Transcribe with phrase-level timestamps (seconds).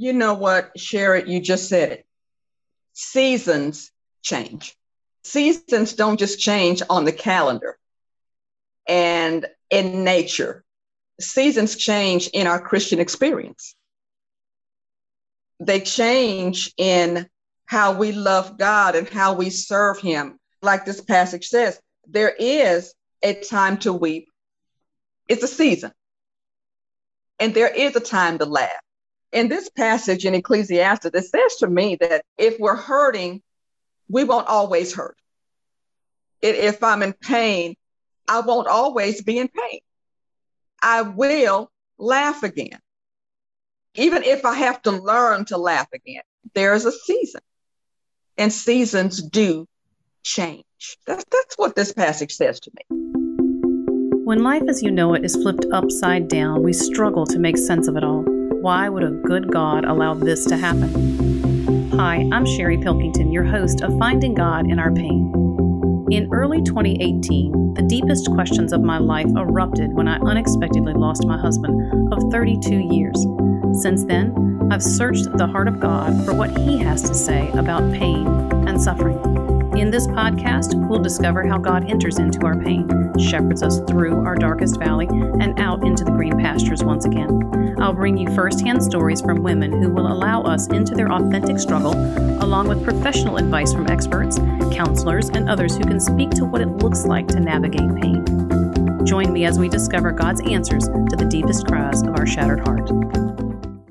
[0.00, 2.06] You know what, Sherry, you just said it.
[2.92, 3.90] Seasons
[4.22, 4.76] change.
[5.24, 7.76] Seasons don't just change on the calendar
[8.86, 10.62] and in nature.
[11.20, 13.74] Seasons change in our Christian experience.
[15.58, 17.28] They change in
[17.66, 20.38] how we love God and how we serve Him.
[20.62, 22.94] Like this passage says, there is
[23.24, 24.28] a time to weep,
[25.26, 25.90] it's a season.
[27.40, 28.70] And there is a time to laugh.
[29.32, 33.42] In this passage in Ecclesiastes, it says to me that if we're hurting,
[34.08, 35.16] we won't always hurt.
[36.40, 37.76] If I'm in pain,
[38.26, 39.80] I won't always be in pain.
[40.82, 42.78] I will laugh again.
[43.94, 46.22] Even if I have to learn to laugh again,
[46.54, 47.40] there is a season,
[48.38, 49.66] and seasons do
[50.22, 50.64] change.
[51.06, 52.96] That's, that's what this passage says to me.
[54.24, 57.88] When life as you know it is flipped upside down, we struggle to make sense
[57.88, 58.37] of it all.
[58.60, 61.90] Why would a good God allow this to happen?
[61.92, 65.32] Hi, I'm Sherry Pilkington, your host of Finding God in Our Pain.
[66.10, 71.38] In early 2018, the deepest questions of my life erupted when I unexpectedly lost my
[71.38, 73.24] husband of 32 years.
[73.80, 77.92] Since then, I've searched the heart of God for what He has to say about
[77.92, 78.26] pain
[78.66, 79.47] and suffering.
[79.88, 82.86] In this podcast, we'll discover how God enters into our pain,
[83.18, 87.74] shepherds us through our darkest valley, and out into the green pastures once again.
[87.80, 91.94] I'll bring you firsthand stories from women who will allow us into their authentic struggle,
[92.44, 94.36] along with professional advice from experts,
[94.76, 99.06] counselors, and others who can speak to what it looks like to navigate pain.
[99.06, 102.90] Join me as we discover God's answers to the deepest cries of our shattered heart.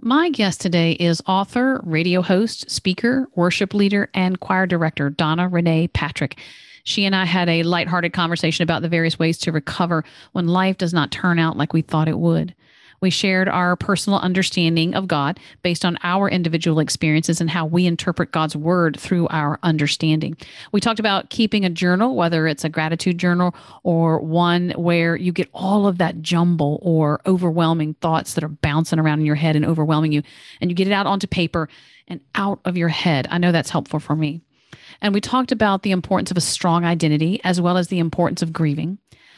[0.07, 5.89] My guest today is author, radio host, speaker, worship leader, and choir director Donna Renee
[5.89, 6.39] Patrick.
[6.85, 10.77] She and I had a lighthearted conversation about the various ways to recover when life
[10.77, 12.55] does not turn out like we thought it would.
[12.99, 17.85] We shared our personal understanding of God based on our individual experiences and how we
[17.85, 20.35] interpret God's word through our understanding.
[20.71, 25.31] We talked about keeping a journal, whether it's a gratitude journal or one where you
[25.31, 29.55] get all of that jumble or overwhelming thoughts that are bouncing around in your head
[29.55, 30.23] and overwhelming you,
[30.61, 31.69] and you get it out onto paper
[32.07, 33.27] and out of your head.
[33.29, 34.41] I know that's helpful for me.
[35.01, 38.41] And we talked about the importance of a strong identity as well as the importance
[38.41, 38.97] of grieving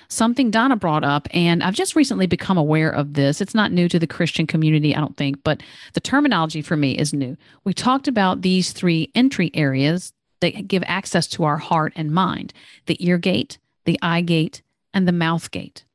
[0.09, 3.41] something Donna brought up, and I've just recently become aware of this.
[3.41, 5.61] It's not new to the Christian community, I don't think, but
[5.93, 7.37] the terminology for me is new.
[7.63, 10.11] We talked about these three entry areas
[10.41, 12.53] that give access to our heart and mind
[12.85, 14.61] the ear gate, the eye gate,
[14.93, 15.85] and the mouth gate.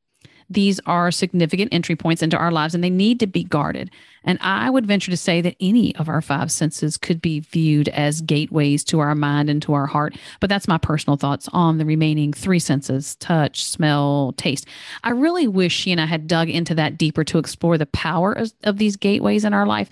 [0.50, 3.90] These are significant entry points into our lives and they need to be guarded.
[4.24, 7.88] And I would venture to say that any of our five senses could be viewed
[7.88, 10.16] as gateways to our mind and to our heart.
[10.40, 14.66] But that's my personal thoughts on the remaining three senses touch, smell, taste.
[15.02, 18.32] I really wish she and I had dug into that deeper to explore the power
[18.32, 19.90] of, of these gateways in our life.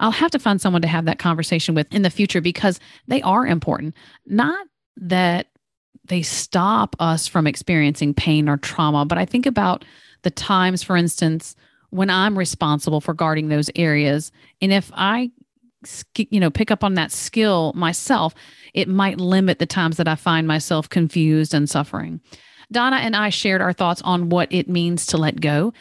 [0.00, 3.20] I'll have to find someone to have that conversation with in the future because they
[3.22, 3.94] are important.
[4.26, 4.66] Not
[4.96, 5.48] that
[6.04, 9.04] they stop us from experiencing pain or trauma.
[9.04, 9.84] But I think about
[10.22, 11.54] the times, for instance,
[11.90, 14.30] when I'm responsible for guarding those areas.
[14.60, 15.30] And if I,
[16.16, 18.34] you know, pick up on that skill myself,
[18.74, 22.20] it might limit the times that I find myself confused and suffering.
[22.70, 25.72] Donna and I shared our thoughts on what it means to let go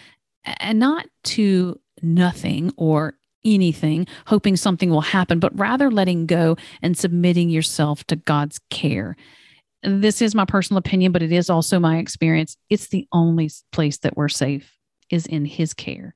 [0.45, 6.97] and not to nothing or anything, hoping something will happen, but rather letting go and
[6.97, 9.15] submitting yourself to God's care
[9.83, 12.57] this is my personal opinion, but it is also my experience.
[12.69, 14.73] It's the only place that we're safe
[15.09, 16.15] is in his care.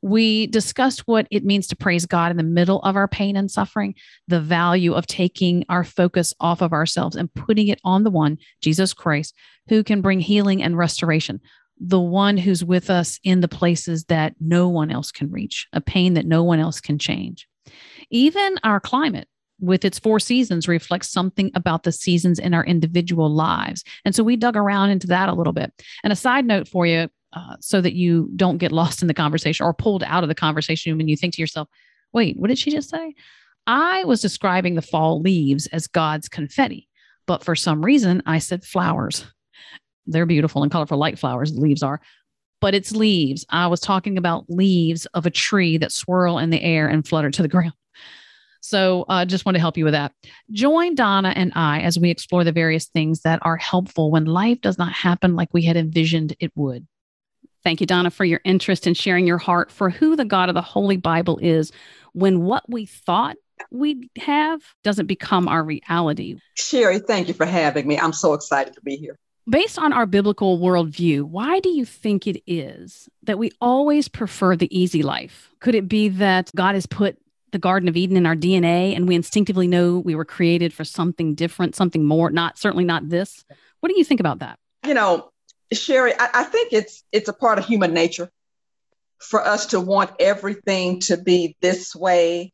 [0.00, 3.50] We discussed what it means to praise God in the middle of our pain and
[3.50, 3.94] suffering,
[4.28, 8.38] the value of taking our focus off of ourselves and putting it on the one,
[8.60, 9.34] Jesus Christ,
[9.68, 11.40] who can bring healing and restoration,
[11.80, 15.80] the one who's with us in the places that no one else can reach, a
[15.80, 17.48] pain that no one else can change.
[18.10, 19.28] Even our climate
[19.60, 23.82] with its four seasons reflects something about the seasons in our individual lives.
[24.04, 25.72] And so we dug around into that a little bit.
[26.04, 29.14] And a side note for you, uh, so that you don't get lost in the
[29.14, 31.68] conversation or pulled out of the conversation when you think to yourself,
[32.12, 33.14] wait, what did she just say?
[33.66, 36.88] I was describing the fall leaves as God's confetti,
[37.26, 39.26] but for some reason I said flowers.
[40.06, 42.00] They're beautiful and colorful, like flowers, the leaves are,
[42.62, 43.44] but it's leaves.
[43.50, 47.30] I was talking about leaves of a tree that swirl in the air and flutter
[47.30, 47.74] to the ground.
[48.60, 50.12] So I uh, just want to help you with that.
[50.50, 54.60] Join Donna and I as we explore the various things that are helpful when life
[54.60, 56.86] does not happen like we had envisioned it would.
[57.64, 60.54] Thank you, Donna, for your interest in sharing your heart for who the God of
[60.54, 61.72] the Holy Bible is
[62.12, 63.36] when what we thought
[63.70, 66.38] we have doesn't become our reality.
[66.54, 67.98] Sherry, thank you for having me.
[67.98, 69.18] I'm so excited to be here.
[69.48, 74.56] based on our biblical worldview, why do you think it is that we always prefer
[74.56, 75.50] the easy life?
[75.60, 77.18] Could it be that God has put
[77.52, 80.84] the Garden of Eden in our DNA and we instinctively know we were created for
[80.84, 83.44] something different, something more, not certainly not this?
[83.80, 84.58] What do you think about that?
[84.86, 85.30] You know,
[85.72, 88.30] Sherry, I, I think it's it's a part of human nature
[89.18, 92.52] for us to want everything to be this way,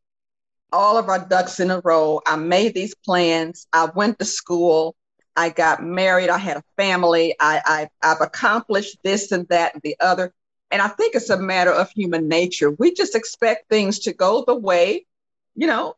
[0.72, 2.20] all of our ducks in a row.
[2.26, 3.66] I made these plans.
[3.72, 4.96] I went to school.
[5.36, 6.30] I got married.
[6.30, 7.34] I had a family.
[7.40, 10.32] I, I I've accomplished this and that and the other.
[10.74, 12.68] And I think it's a matter of human nature.
[12.68, 15.06] We just expect things to go the way,
[15.54, 15.94] you know,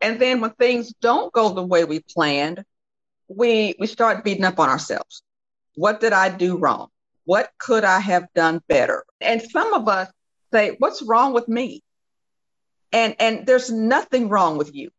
[0.00, 2.64] and then when things don't go the way we planned,
[3.28, 5.22] we we start beating up on ourselves.
[5.76, 6.88] What did I do wrong?
[7.26, 9.04] What could I have done better?
[9.20, 10.10] And some of us
[10.52, 11.84] say, what's wrong with me?
[12.92, 14.90] And and there's nothing wrong with you.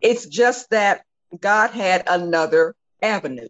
[0.00, 1.04] It's just that
[1.38, 3.48] God had another avenue.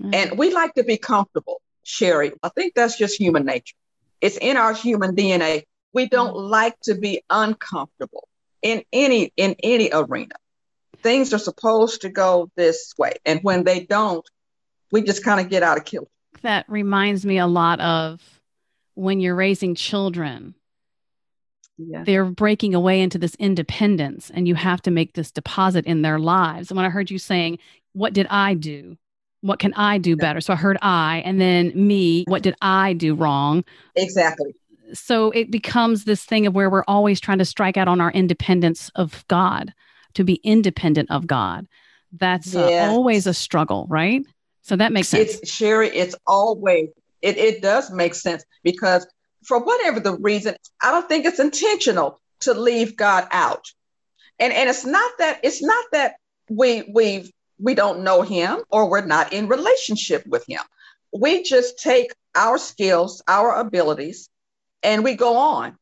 [0.00, 0.14] Mm-hmm.
[0.14, 2.32] And we like to be comfortable, Sherry.
[2.42, 3.76] I think that's just human nature.
[4.24, 5.64] It's in our human DNA.
[5.92, 6.50] We don't mm-hmm.
[6.50, 8.26] like to be uncomfortable
[8.62, 10.34] in any in any arena.
[11.02, 13.16] Things are supposed to go this way.
[13.26, 14.26] And when they don't,
[14.90, 16.10] we just kind of get out of kilter.
[16.40, 18.22] That reminds me a lot of
[18.94, 20.54] when you're raising children.
[21.76, 22.04] Yeah.
[22.04, 26.18] They're breaking away into this independence, and you have to make this deposit in their
[26.18, 26.70] lives.
[26.70, 27.58] And when I heard you saying,
[27.92, 28.96] What did I do?
[29.44, 30.40] What can I do better?
[30.40, 33.62] So I heard I, and then me, what did I do wrong?
[33.94, 34.54] Exactly.
[34.94, 38.10] So it becomes this thing of where we're always trying to strike out on our
[38.12, 39.74] independence of God,
[40.14, 41.66] to be independent of God.
[42.10, 42.88] That's yes.
[42.88, 44.22] uh, always a struggle, right?
[44.62, 45.34] So that makes sense.
[45.34, 46.88] It's Sherry, it's always
[47.20, 49.06] it, it does make sense because
[49.44, 53.66] for whatever the reason, I don't think it's intentional to leave God out.
[54.38, 56.14] And and it's not that it's not that
[56.48, 60.60] we we we don't know him or we're not in relationship with him.
[61.12, 64.28] We just take our skills, our abilities,
[64.82, 65.76] and we go on.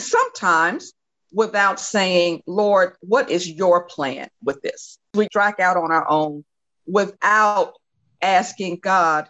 [0.00, 0.92] Sometimes
[1.32, 4.98] without saying, Lord, what is your plan with this?
[5.14, 6.44] We strike out on our own
[6.86, 7.74] without
[8.20, 9.28] asking God,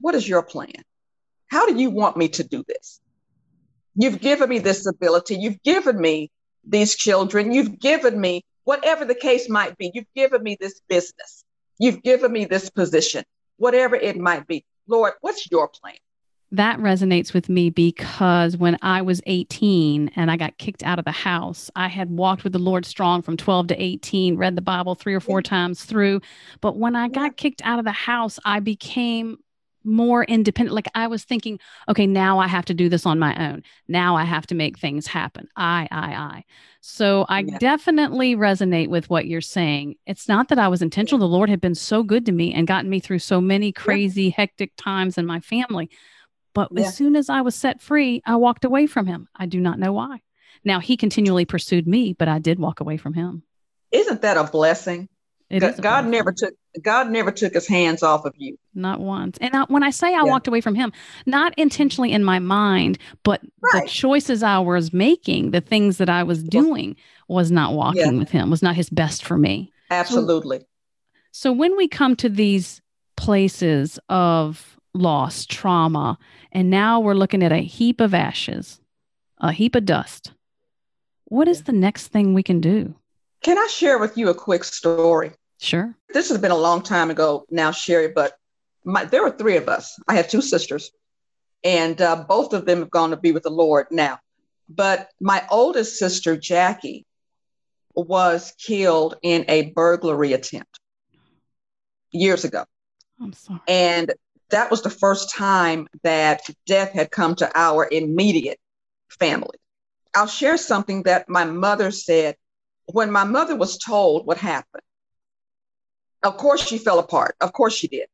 [0.00, 0.82] what is your plan?
[1.48, 3.00] How do you want me to do this?
[3.94, 5.36] You've given me this ability.
[5.36, 6.30] You've given me
[6.64, 7.52] these children.
[7.52, 9.90] You've given me whatever the case might be.
[9.94, 11.42] You've given me this business.
[11.78, 13.24] You've given me this position,
[13.56, 14.62] whatever it might be.
[14.86, 15.94] Lord, what's your plan?
[16.52, 21.06] That resonates with me because when I was 18 and I got kicked out of
[21.06, 24.60] the house, I had walked with the Lord strong from 12 to 18, read the
[24.60, 26.20] Bible three or four times through.
[26.60, 29.38] But when I got kicked out of the house, I became
[29.84, 30.74] more independent.
[30.74, 31.58] Like I was thinking,
[31.88, 33.62] okay, now I have to do this on my own.
[33.86, 35.48] Now I have to make things happen.
[35.56, 36.44] I, I, I.
[36.80, 37.58] So I yeah.
[37.58, 39.96] definitely resonate with what you're saying.
[40.06, 41.18] It's not that I was intentional.
[41.18, 44.24] The Lord had been so good to me and gotten me through so many crazy,
[44.24, 44.32] yeah.
[44.36, 45.90] hectic times in my family.
[46.54, 46.86] But yeah.
[46.86, 49.28] as soon as I was set free, I walked away from him.
[49.34, 50.22] I do not know why.
[50.64, 53.42] Now he continually pursued me, but I did walk away from him.
[53.92, 55.08] Isn't that a blessing?
[55.50, 58.58] It God, God never took God never took his hands off of you.
[58.74, 59.38] Not once.
[59.40, 60.22] And I, when I say I yeah.
[60.22, 60.92] walked away from him,
[61.26, 63.82] not intentionally in my mind, but right.
[63.82, 66.96] the choices I was making, the things that I was doing
[67.28, 68.18] was not walking yeah.
[68.18, 69.72] with him, was not his best for me.
[69.90, 70.58] Absolutely.
[70.58, 70.64] So,
[71.32, 72.80] so when we come to these
[73.16, 76.18] places of loss, trauma,
[76.52, 78.80] and now we're looking at a heap of ashes,
[79.38, 80.32] a heap of dust.
[81.24, 82.94] What is the next thing we can do?
[83.42, 85.32] Can I share with you a quick story?
[85.58, 85.94] Sure.
[86.12, 88.34] This has been a long time ago now, Sherry, but
[88.84, 89.98] my, there were three of us.
[90.08, 90.90] I have two sisters,
[91.64, 94.18] and uh, both of them have gone to be with the Lord now.
[94.68, 97.06] But my oldest sister, Jackie,
[97.94, 100.78] was killed in a burglary attempt
[102.12, 102.64] years ago.
[103.20, 103.60] I'm sorry.
[103.66, 104.12] And
[104.50, 108.58] that was the first time that death had come to our immediate
[109.10, 109.58] family.
[110.14, 112.36] I'll share something that my mother said
[112.86, 114.82] when my mother was told what happened,
[116.22, 117.36] of course she fell apart.
[117.40, 118.08] Of course she did.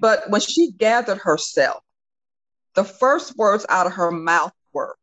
[0.00, 1.82] But when she gathered herself,
[2.74, 4.96] the first words out of her mouth were,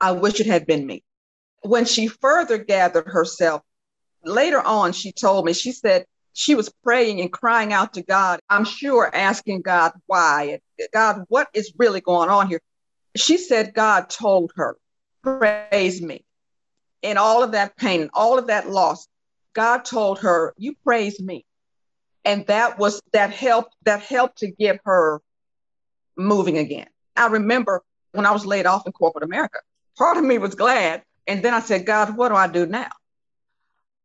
[0.00, 1.02] I wish it had been me.
[1.62, 3.62] When she further gathered herself,
[4.24, 8.40] later on, she told me, she said she was praying and crying out to God.
[8.48, 10.60] I'm sure asking God why.
[10.92, 12.60] God, what is really going on here?
[13.16, 14.76] She said God told her,
[15.22, 16.24] Praise me
[17.02, 19.06] in all of that pain, all of that loss,
[19.52, 21.44] God told her, "You praise me,"
[22.24, 23.74] and that was that helped.
[23.84, 25.20] That helped to get her
[26.16, 26.88] moving again.
[27.16, 29.58] I remember when I was laid off in corporate America.
[29.98, 32.90] Part of me was glad, and then I said, "God, what do I do now?"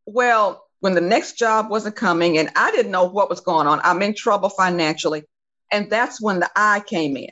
[0.05, 3.81] Well, when the next job wasn't coming and I didn't know what was going on.
[3.83, 5.23] I'm in trouble financially.
[5.71, 7.31] And that's when the I came in.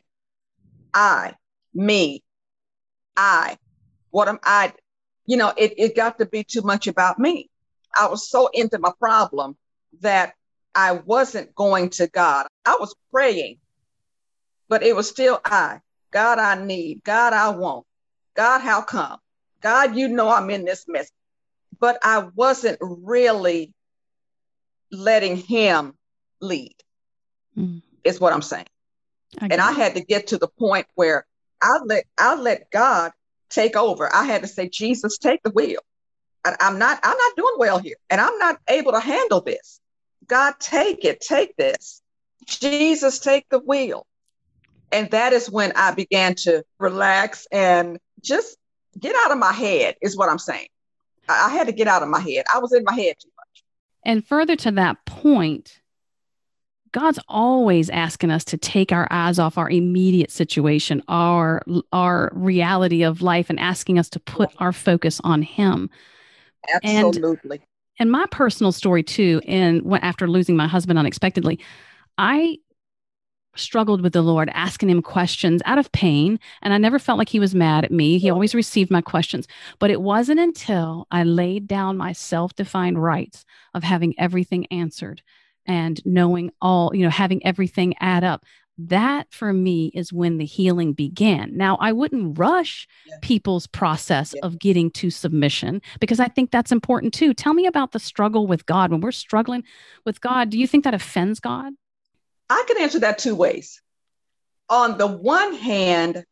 [0.93, 1.35] I,
[1.73, 2.23] me,
[3.15, 3.57] I,
[4.09, 4.73] what am I?
[5.27, 7.49] You know, it, it got to be too much about me.
[7.99, 9.55] I was so into my problem
[10.01, 10.33] that
[10.75, 12.47] I wasn't going to God.
[12.65, 13.57] I was praying,
[14.69, 15.79] but it was still I.
[16.11, 17.03] God, I need.
[17.03, 17.85] God, I want.
[18.35, 19.19] God, how come?
[19.61, 21.09] God, you know I'm in this mess.
[21.79, 23.73] But I wasn't really
[24.91, 25.93] letting Him
[26.39, 26.75] lead,
[27.57, 27.81] mm.
[28.03, 28.67] is what I'm saying.
[29.39, 31.25] I and I had to get to the point where
[31.61, 33.11] I let I let God
[33.49, 34.13] take over.
[34.13, 35.81] I had to say, Jesus, take the wheel.
[36.45, 39.79] I'm not I'm not doing well here, and I'm not able to handle this.
[40.27, 42.01] God, take it, take this.
[42.45, 44.05] Jesus, take the wheel.
[44.91, 48.57] And that is when I began to relax and just
[48.99, 50.67] get out of my head, is what I'm saying.
[51.27, 52.45] I, I had to get out of my head.
[52.53, 53.63] I was in my head too much.
[54.05, 55.81] And further to that point,
[56.91, 63.01] God's always asking us to take our eyes off our immediate situation, our our reality
[63.03, 65.89] of life, and asking us to put our focus on Him.
[66.83, 67.57] Absolutely.
[67.57, 67.67] And,
[67.99, 71.59] and my personal story too, and after losing my husband unexpectedly,
[72.17, 72.57] I
[73.55, 76.39] struggled with the Lord, asking him questions out of pain.
[76.61, 78.17] And I never felt like he was mad at me.
[78.17, 79.47] He always received my questions.
[79.79, 85.21] But it wasn't until I laid down my self defined rights of having everything answered
[85.65, 88.43] and knowing all, you know, having everything add up.
[88.77, 91.55] That for me is when the healing began.
[91.55, 93.17] Now, I wouldn't rush yeah.
[93.21, 94.41] people's process yeah.
[94.45, 97.33] of getting to submission because I think that's important too.
[97.33, 98.91] Tell me about the struggle with God.
[98.91, 99.63] When we're struggling
[100.05, 101.73] with God, do you think that offends God?
[102.49, 103.81] I can answer that two ways.
[104.69, 106.25] On the one hand,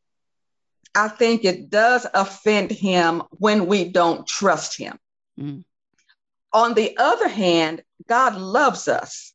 [0.96, 4.98] I think it does offend him when we don't trust him.
[5.40, 5.64] Mm.
[6.54, 9.34] On the other hand, God loves us,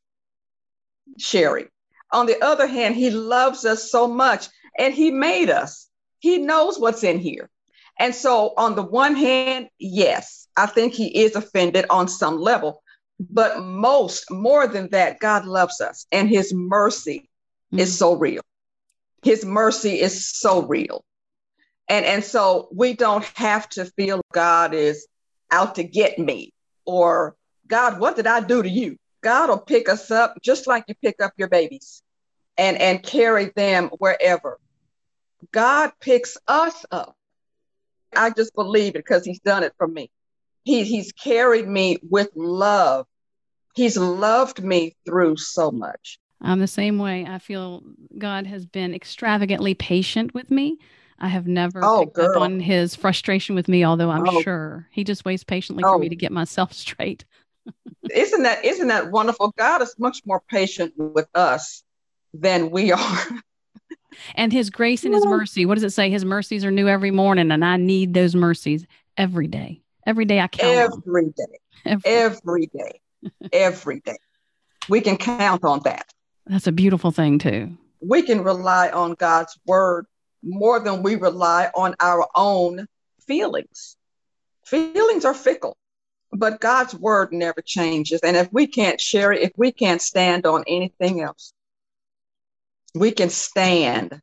[1.18, 1.68] Sherry.
[2.16, 5.86] On the other hand, he loves us so much and he made us.
[6.18, 7.50] He knows what's in here.
[7.98, 12.82] And so, on the one hand, yes, I think he is offended on some level.
[13.20, 17.28] But most, more than that, God loves us and his mercy
[17.70, 17.80] mm-hmm.
[17.80, 18.40] is so real.
[19.22, 21.04] His mercy is so real.
[21.86, 25.06] And, and so we don't have to feel God is
[25.50, 26.54] out to get me
[26.86, 28.96] or God, what did I do to you?
[29.22, 32.02] God will pick us up just like you pick up your babies
[32.58, 34.58] and, and carry them wherever.
[35.52, 37.16] God picks us up.
[38.14, 40.10] I just believe it because he's done it for me.
[40.64, 43.06] He, he's carried me with love.
[43.74, 46.18] He's loved me through so much.
[46.40, 47.26] I'm the same way.
[47.26, 47.82] I feel
[48.16, 50.78] God has been extravagantly patient with me.
[51.18, 52.36] I have never oh, picked girl.
[52.36, 54.42] up on his frustration with me, although I'm oh.
[54.42, 55.94] sure he just waits patiently oh.
[55.94, 57.24] for me to get myself straight.
[58.12, 59.52] isn't that isn't that wonderful?
[59.56, 61.82] God is much more patient with us
[62.34, 63.18] than we are.
[64.34, 65.66] and his grace and his mercy.
[65.66, 66.10] What does it say?
[66.10, 69.80] His mercies are new every morning, and I need those mercies every day.
[70.06, 70.92] Every day I count.
[71.06, 71.58] Every day.
[71.84, 73.00] Every, every day.
[73.52, 74.18] every day.
[74.88, 76.06] We can count on that.
[76.46, 77.76] That's a beautiful thing too.
[78.00, 80.06] We can rely on God's word
[80.42, 82.86] more than we rely on our own
[83.26, 83.96] feelings.
[84.64, 85.76] Feelings are fickle,
[86.32, 88.20] but God's word never changes.
[88.20, 91.52] And if we can't share it, if we can't stand on anything else,
[92.96, 94.20] we can stand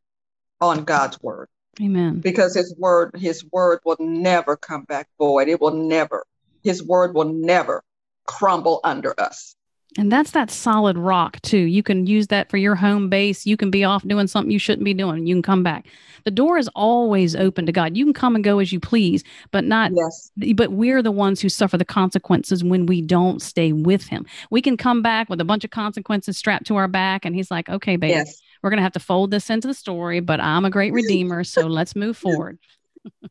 [0.62, 1.48] on God's word.
[1.82, 2.20] Amen.
[2.20, 5.48] Because his word, his word will never come back void.
[5.48, 6.25] It will never,
[6.63, 7.84] his word will never
[8.25, 9.56] crumble under us.
[9.98, 11.58] And that's that solid rock too.
[11.58, 13.46] You can use that for your home base.
[13.46, 15.27] You can be off doing something you shouldn't be doing.
[15.27, 15.88] You can come back.
[16.25, 17.96] The door is always open to God.
[17.96, 20.32] You can come and go as you please, but not yes.
[20.56, 24.25] but we're the ones who suffer the consequences when we don't stay with him.
[24.50, 27.51] We can come back with a bunch of consequences strapped to our back and he's
[27.51, 28.13] like, "Okay, baby.
[28.13, 28.42] Yes.
[28.63, 31.43] We're going to have to fold this into the story, but I'm a great redeemer,
[31.43, 32.58] so let's move forward."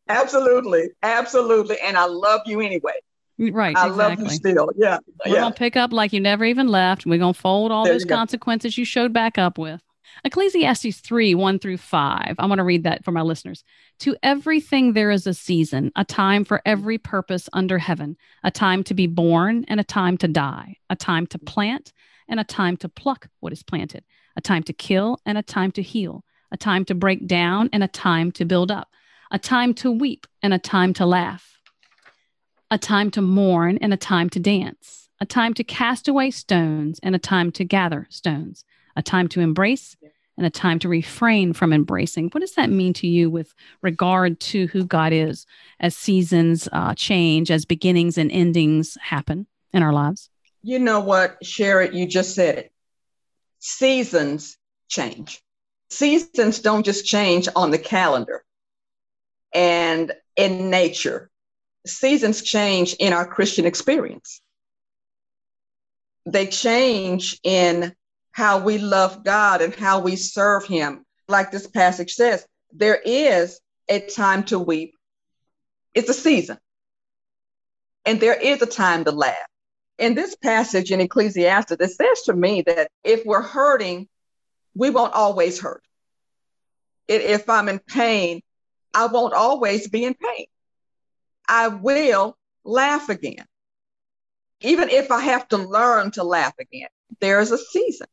[0.09, 0.91] absolutely.
[1.03, 1.77] Absolutely.
[1.83, 2.93] And I love you anyway.
[3.39, 3.77] Right.
[3.77, 3.97] I exactly.
[3.97, 4.71] love you still.
[4.77, 4.99] Yeah.
[5.25, 5.41] We're yeah.
[5.41, 7.07] gonna pick up like you never even left.
[7.07, 9.83] We're gonna fold all there those you consequences you showed back up with.
[10.25, 12.35] Ecclesiastes 3 1 through 5.
[12.39, 13.65] I want to read that for my listeners.
[14.01, 18.85] To everything there is a season, a time for every purpose under heaven, a time
[18.85, 21.93] to be born and a time to die, a time to plant
[22.29, 24.05] and a time to pluck what is planted,
[24.37, 27.83] a time to kill and a time to heal, a time to break down and
[27.83, 28.89] a time to build up,
[29.31, 31.49] a time to weep and a time to laugh
[32.71, 36.99] a time to mourn and a time to dance, a time to cast away stones
[37.03, 38.65] and a time to gather stones,
[38.97, 39.95] a time to embrace
[40.39, 42.31] and a time to refrain from embracing.
[42.31, 45.45] What does that mean to you with regard to who God is
[45.81, 49.47] as seasons uh, change, as beginnings and endings happen?
[49.73, 50.29] in our lives?
[50.63, 52.73] You know what, Sherry, you just said it.
[53.65, 55.41] Seasons change.
[55.89, 58.43] Seasons don't just change on the calendar
[59.55, 61.31] and in nature.
[61.87, 64.43] Seasons change in our Christian experience.
[66.27, 67.95] They change in
[68.33, 71.07] how we love God and how we serve Him.
[71.29, 74.97] Like this passage says, there is a time to weep,
[75.95, 76.59] it's a season.
[78.05, 79.37] And there is a time to laugh.
[80.03, 84.09] In this passage in Ecclesiastes, it says to me that if we're hurting,
[84.75, 85.85] we won't always hurt.
[87.07, 88.43] If I'm in pain,
[88.93, 90.47] I won't always be in pain.
[91.49, 93.47] I will laugh again.
[94.61, 96.89] Even if I have to learn to laugh again,
[97.21, 98.09] there is a season,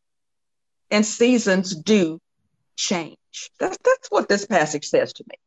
[0.92, 2.20] and seasons do
[2.76, 3.18] change.
[3.58, 5.38] That's, that's what this passage says to me.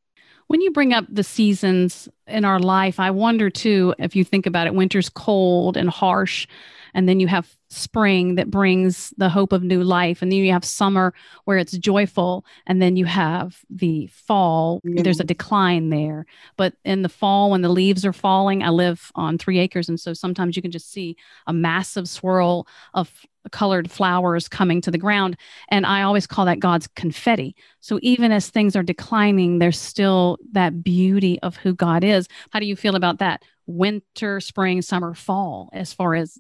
[0.49, 4.47] When you bring up the seasons in our life, I wonder too, if you think
[4.47, 6.47] about it, winter's cold and harsh,
[6.95, 10.53] and then you have spring that brings the hope of new life and then you
[10.53, 11.15] have summer
[11.45, 15.03] where it's joyful and then you have the fall mm-hmm.
[15.03, 16.27] there's a decline there.
[16.57, 19.99] But in the fall when the leaves are falling i live on three acres and
[19.99, 23.11] so sometimes you can just see a massive swirl of
[23.51, 25.37] colored flowers coming to the ground
[25.69, 27.57] and i always call that god's confetti.
[27.81, 32.61] So even as things are declining there's still that beauty of who god is how
[32.61, 36.39] do you feel about that winter spring summer fall as far as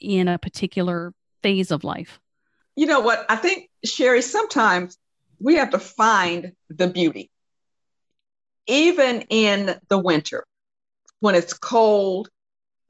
[0.00, 1.12] in a particular
[1.42, 2.20] phase of life?
[2.76, 3.26] You know what?
[3.28, 4.96] I think, Sherry, sometimes
[5.38, 7.30] we have to find the beauty.
[8.66, 10.44] Even in the winter,
[11.20, 12.28] when it's cold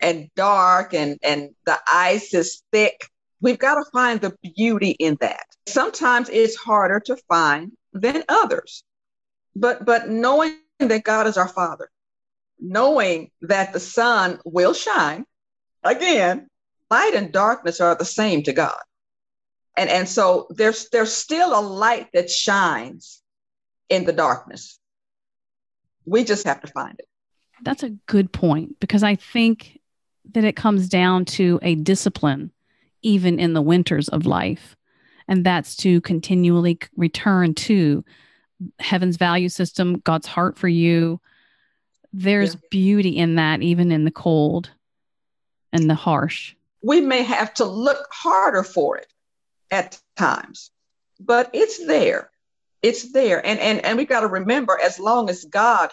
[0.01, 3.07] and dark and, and the ice is thick,
[3.41, 5.47] we've got to find the beauty in that.
[5.67, 8.85] Sometimes it's harder to find than others.
[9.57, 11.91] But but knowing that God is our Father,
[12.61, 15.25] knowing that the sun will shine
[15.83, 16.47] again
[16.90, 18.79] light and darkness are the same to God.
[19.76, 23.23] And, and so there's there's still a light that shines
[23.88, 24.79] in the darkness.
[26.05, 27.07] We just have to find it.
[27.62, 29.79] That's a good point because I think
[30.33, 32.50] that it comes down to a discipline
[33.02, 34.76] even in the winters of life.
[35.28, 38.04] And that's to continually return to
[38.80, 41.21] heaven's value system, God's heart for you.
[42.13, 42.61] There's yeah.
[42.71, 44.71] beauty in that, even in the cold
[45.73, 49.13] and the harsh we may have to look harder for it
[49.71, 50.71] at times,
[51.19, 52.31] but it's there.
[52.83, 53.45] It's there.
[53.45, 55.91] And, and, and we got to remember as long as God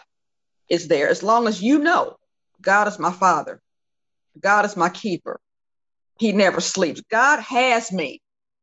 [0.70, 2.18] is there, as long as you know
[2.62, 3.62] God is my father,
[4.40, 5.40] God is my keeper,
[6.20, 7.02] He never sleeps.
[7.12, 8.22] God has me.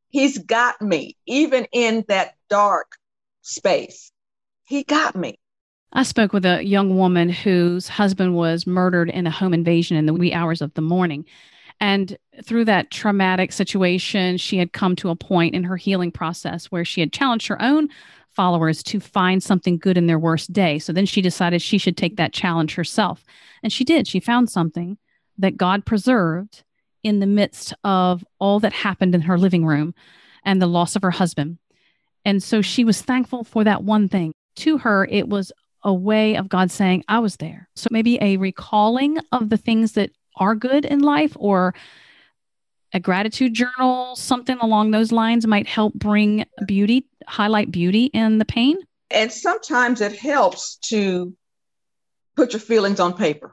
[0.09, 2.93] He's got me, even in that dark
[3.43, 4.11] space.
[4.65, 5.39] He got me.
[5.97, 10.07] I spoke with a young woman whose husband was murdered in a home invasion in
[10.07, 11.25] the wee hours of the morning.
[11.81, 16.67] And through that traumatic situation, she had come to a point in her healing process
[16.67, 17.89] where she had challenged her own
[18.31, 20.81] followers to find something good in their worst day.
[20.81, 23.25] So then she decided she should take that challenge herself.
[23.63, 24.09] And she did.
[24.09, 24.99] She found something
[25.39, 26.65] that God preserved
[27.05, 29.95] in the midst of all that happened in her living room
[30.43, 31.59] and the loss of her husband.
[32.25, 34.33] And so she was thankful for that one thing.
[34.57, 35.53] To her, it was
[35.85, 37.69] a way of God saying, I was there.
[37.77, 41.75] So maybe a recalling of the things that are good in life or
[42.93, 48.45] a gratitude journal, something along those lines might help bring beauty, highlight beauty in the
[48.45, 48.79] pain.
[49.11, 51.37] And sometimes it helps to
[52.37, 53.53] put your feelings on paper.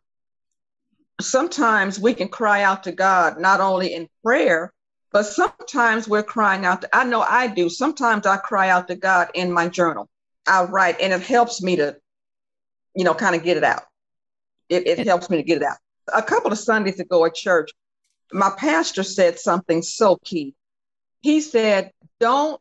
[1.20, 4.74] Sometimes we can cry out to God, not only in prayer,
[5.12, 6.82] but sometimes we're crying out.
[6.82, 7.70] To, I know I do.
[7.70, 10.08] Sometimes I cry out to God in my journal.
[10.48, 11.98] I write, and it helps me to,
[12.96, 13.84] you know, kind of get it out.
[14.70, 15.78] It, it, it helps me to get it out
[16.14, 17.72] a couple of Sundays ago at church,
[18.32, 20.56] my pastor said something so key.
[21.22, 22.60] He said, Don't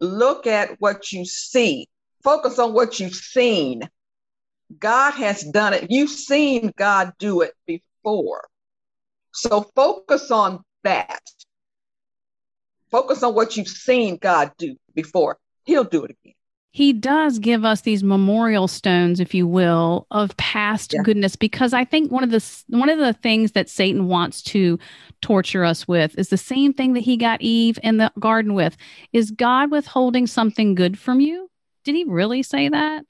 [0.00, 1.88] look at what you see,
[2.22, 3.88] focus on what you've seen.
[4.78, 5.90] God has done it.
[5.90, 8.48] You've seen God do it before.
[9.32, 11.22] So focus on that.
[12.90, 15.38] Focus on what you've seen God do before.
[15.64, 16.35] He'll do it again
[16.76, 21.02] he does give us these memorial stones if you will of past yeah.
[21.02, 24.78] goodness because i think one of the one of the things that satan wants to
[25.22, 28.76] torture us with is the same thing that he got eve in the garden with
[29.14, 31.50] is god withholding something good from you
[31.84, 33.06] did he really say that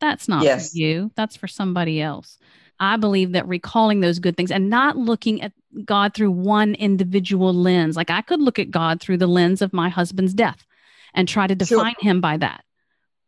[0.00, 0.72] that's not yes.
[0.72, 2.36] for you that's for somebody else
[2.80, 5.52] i believe that recalling those good things and not looking at
[5.84, 9.72] god through one individual lens like i could look at god through the lens of
[9.72, 10.66] my husband's death
[11.14, 12.10] and try to define sure.
[12.10, 12.64] him by that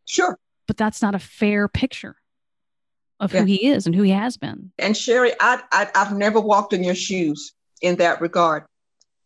[0.07, 0.38] Sure.
[0.66, 2.16] But that's not a fair picture
[3.21, 3.40] of yeah.
[3.40, 4.73] who he is and who he has been.
[4.79, 7.53] And Sherry, I, I I've never walked in your shoes.
[7.83, 8.64] in that regard.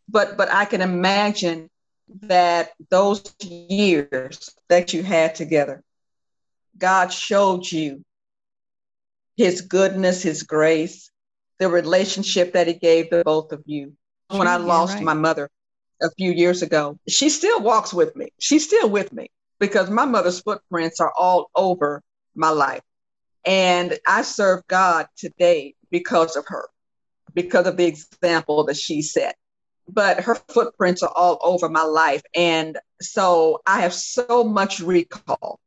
[0.09, 1.69] But but I can imagine
[2.23, 5.83] that those years that you had together,
[6.77, 8.03] God showed you
[9.37, 11.09] his goodness, his grace,
[11.59, 13.93] the relationship that he gave the both of you.
[14.29, 15.03] Sure, when I lost right.
[15.03, 15.49] my mother
[16.01, 18.29] a few years ago, she still walks with me.
[18.39, 19.29] She's still with me
[19.61, 22.01] because my mother's footprints are all over
[22.33, 22.81] my life.
[23.45, 26.67] And I serve God today because of her,
[27.35, 29.37] because of the example that she set.
[29.87, 32.23] But her footprints are all over my life.
[32.35, 35.59] And so I have so much recall,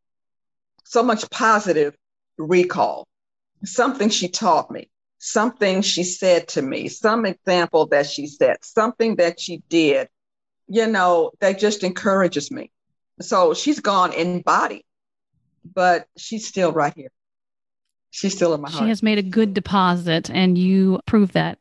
[0.82, 1.96] so much positive
[2.36, 3.06] recall,
[3.64, 9.16] something she taught me, something she said to me, some example that she said, something
[9.16, 10.08] that she did,
[10.66, 12.72] you know, that just encourages me.
[13.20, 14.84] So she's gone in body,
[15.64, 17.10] but she's still right here
[18.14, 18.84] she's still in my heart.
[18.84, 21.58] She has made a good deposit, and you prove that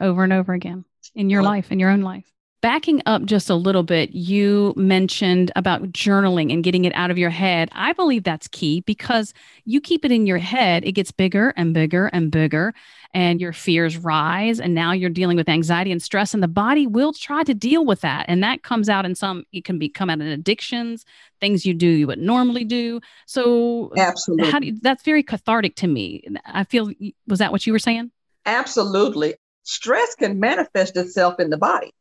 [0.00, 2.26] over and over again in your life, in your own life.
[2.64, 7.18] Backing up just a little bit, you mentioned about journaling and getting it out of
[7.18, 7.68] your head.
[7.72, 9.34] I believe that's key because
[9.66, 12.72] you keep it in your head, it gets bigger and bigger and bigger,
[13.12, 14.60] and your fears rise.
[14.60, 17.84] And now you're dealing with anxiety and stress, and the body will try to deal
[17.84, 18.24] with that.
[18.28, 21.04] And that comes out in some, it can become out in addictions,
[21.40, 22.98] things you do you would normally do.
[23.26, 24.50] So, absolutely.
[24.50, 26.24] How do you, that's very cathartic to me.
[26.46, 26.90] I feel,
[27.28, 28.10] was that what you were saying?
[28.46, 29.34] Absolutely.
[29.64, 31.92] Stress can manifest itself in the body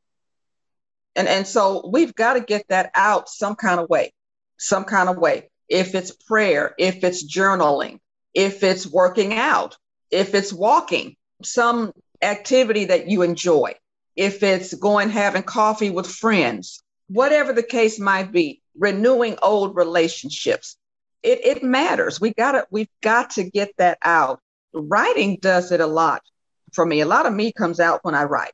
[1.15, 4.13] and, and so we've got to get that out some kind of way,
[4.57, 5.49] some kind of way.
[5.69, 7.99] If it's prayer, if it's journaling,
[8.33, 9.77] if it's working out,
[10.11, 13.75] if it's walking, some activity that you enjoy,
[14.15, 20.77] if it's going having coffee with friends, whatever the case might be, renewing old relationships.
[21.21, 22.19] It, it matters.
[22.19, 24.41] We gotta, we've got to get that out.
[24.73, 26.21] Writing does it a lot
[26.73, 27.01] for me.
[27.01, 28.51] A lot of me comes out when I write.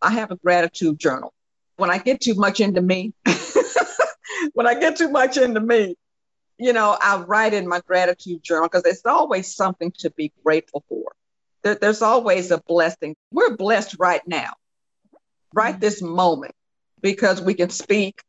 [0.00, 1.32] I have a gratitude journal
[1.76, 3.12] when I get too much into me,
[4.52, 5.96] when I get too much into me,
[6.58, 10.84] you know, I write in my gratitude journal because there's always something to be grateful
[10.88, 11.12] for.
[11.62, 13.16] There, there's always a blessing.
[13.30, 14.52] We're blessed right now,
[15.52, 16.54] right this moment,
[17.00, 18.22] because we can speak,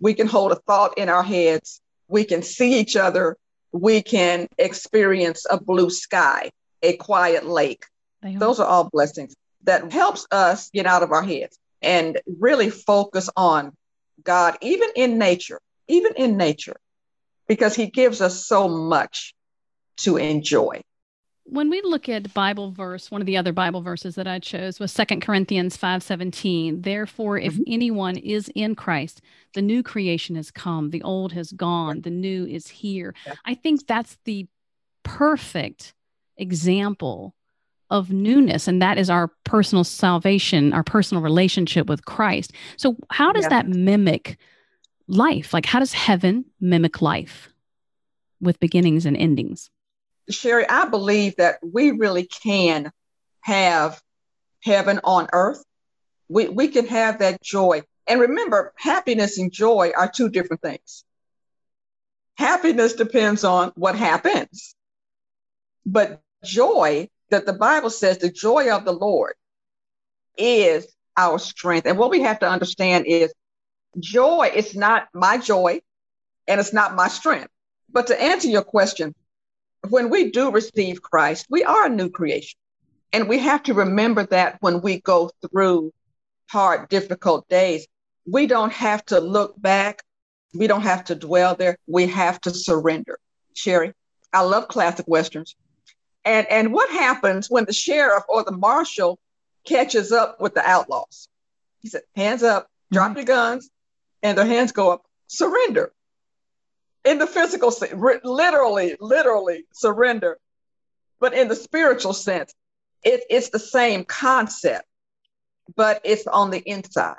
[0.00, 3.36] we can hold a thought in our heads, we can see each other,
[3.72, 6.50] we can experience a blue sky,
[6.82, 7.86] a quiet lake.
[8.22, 13.28] Those are all blessings that helps us get out of our heads and really focus
[13.36, 13.72] on
[14.22, 16.76] God, even in nature, even in nature,
[17.48, 19.34] because He gives us so much
[19.98, 20.82] to enjoy.
[21.44, 24.78] When we look at Bible verse, one of the other Bible verses that I chose
[24.78, 26.82] was Second Corinthians 5:17.
[26.82, 27.62] Therefore, if mm-hmm.
[27.66, 29.20] anyone is in Christ,
[29.54, 33.14] the new creation has come, the old has gone, the new is here.
[33.26, 33.34] Yeah.
[33.44, 34.46] I think that's the
[35.02, 35.94] perfect
[36.36, 37.34] example
[37.90, 42.52] of newness and that is our personal salvation our personal relationship with christ.
[42.76, 43.48] So how does yeah.
[43.50, 44.38] that mimic
[45.08, 45.52] life?
[45.52, 47.48] Like how does heaven mimic life
[48.40, 49.70] with beginnings and endings?
[50.30, 52.90] Sherry i believe that we really can
[53.42, 54.00] have
[54.62, 55.64] heaven on earth.
[56.28, 57.82] We, we can have that joy.
[58.06, 61.04] And remember happiness and joy are two different things.
[62.36, 64.74] Happiness depends on what happens
[65.86, 69.34] but joy that the Bible says the joy of the Lord
[70.36, 71.86] is our strength.
[71.86, 73.32] And what we have to understand is
[73.98, 75.80] joy is not my joy
[76.46, 77.48] and it's not my strength.
[77.92, 79.14] But to answer your question,
[79.88, 82.58] when we do receive Christ, we are a new creation.
[83.12, 85.92] And we have to remember that when we go through
[86.48, 87.86] hard, difficult days,
[88.26, 90.02] we don't have to look back.
[90.54, 91.76] We don't have to dwell there.
[91.86, 93.18] We have to surrender.
[93.54, 93.92] Sherry,
[94.32, 95.56] I love classic Westerns.
[96.24, 99.18] And and what happens when the sheriff or the marshal
[99.64, 101.28] catches up with the outlaws?
[101.80, 103.18] He said, "Hands up, drop mm-hmm.
[103.18, 103.70] your guns,"
[104.22, 105.04] and their hands go up.
[105.28, 105.92] Surrender.
[107.04, 110.38] In the physical sense, literally, literally surrender.
[111.18, 112.54] But in the spiritual sense,
[113.02, 114.84] it, it's the same concept,
[115.74, 117.16] but it's on the inside.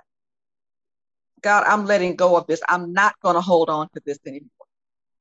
[1.42, 2.62] God, I'm letting go of this.
[2.70, 4.50] I'm not going to hold on to this anymore.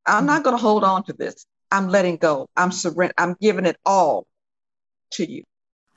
[0.06, 0.26] I'm mm-hmm.
[0.26, 1.46] not going to hold on to this.
[1.70, 2.48] I'm letting go.
[2.56, 3.14] I'm surrender.
[3.18, 4.26] I'm giving it all
[5.12, 5.44] to you.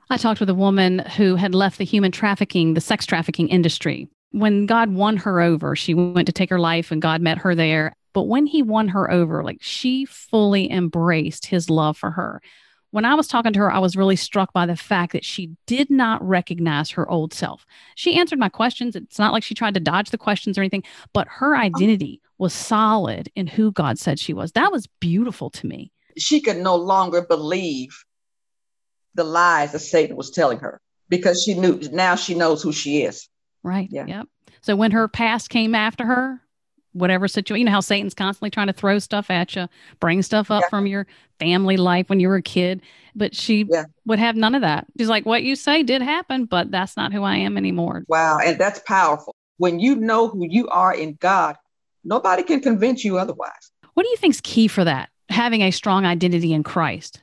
[0.09, 4.07] I talked with a woman who had left the human trafficking, the sex trafficking industry.
[4.31, 7.55] When God won her over, she went to take her life and God met her
[7.55, 7.95] there.
[8.13, 12.41] But when he won her over, like she fully embraced his love for her.
[12.91, 15.49] When I was talking to her, I was really struck by the fact that she
[15.65, 17.65] did not recognize her old self.
[17.95, 18.95] She answered my questions.
[18.95, 21.59] It's not like she tried to dodge the questions or anything, but her oh.
[21.59, 24.51] identity was solid in who God said she was.
[24.51, 25.93] That was beautiful to me.
[26.17, 28.03] She could no longer believe
[29.15, 33.03] the lies that Satan was telling her because she knew now she knows who she
[33.03, 33.29] is.
[33.63, 33.87] Right.
[33.89, 34.05] Yeah.
[34.07, 34.27] Yep.
[34.61, 36.41] So when her past came after her,
[36.91, 39.69] whatever situation, you know how Satan's constantly trying to throw stuff at you,
[40.01, 40.69] bring stuff up yeah.
[40.69, 41.07] from your
[41.39, 42.81] family life when you were a kid,
[43.15, 43.85] but she yeah.
[44.05, 44.85] would have none of that.
[44.97, 48.03] She's like, what you say did happen, but that's not who I am anymore.
[48.09, 48.39] Wow.
[48.43, 49.33] And that's powerful.
[49.57, 51.55] When you know who you are in God,
[52.03, 53.71] nobody can convince you otherwise.
[53.93, 55.09] What do you think is key for that?
[55.29, 57.21] Having a strong identity in Christ?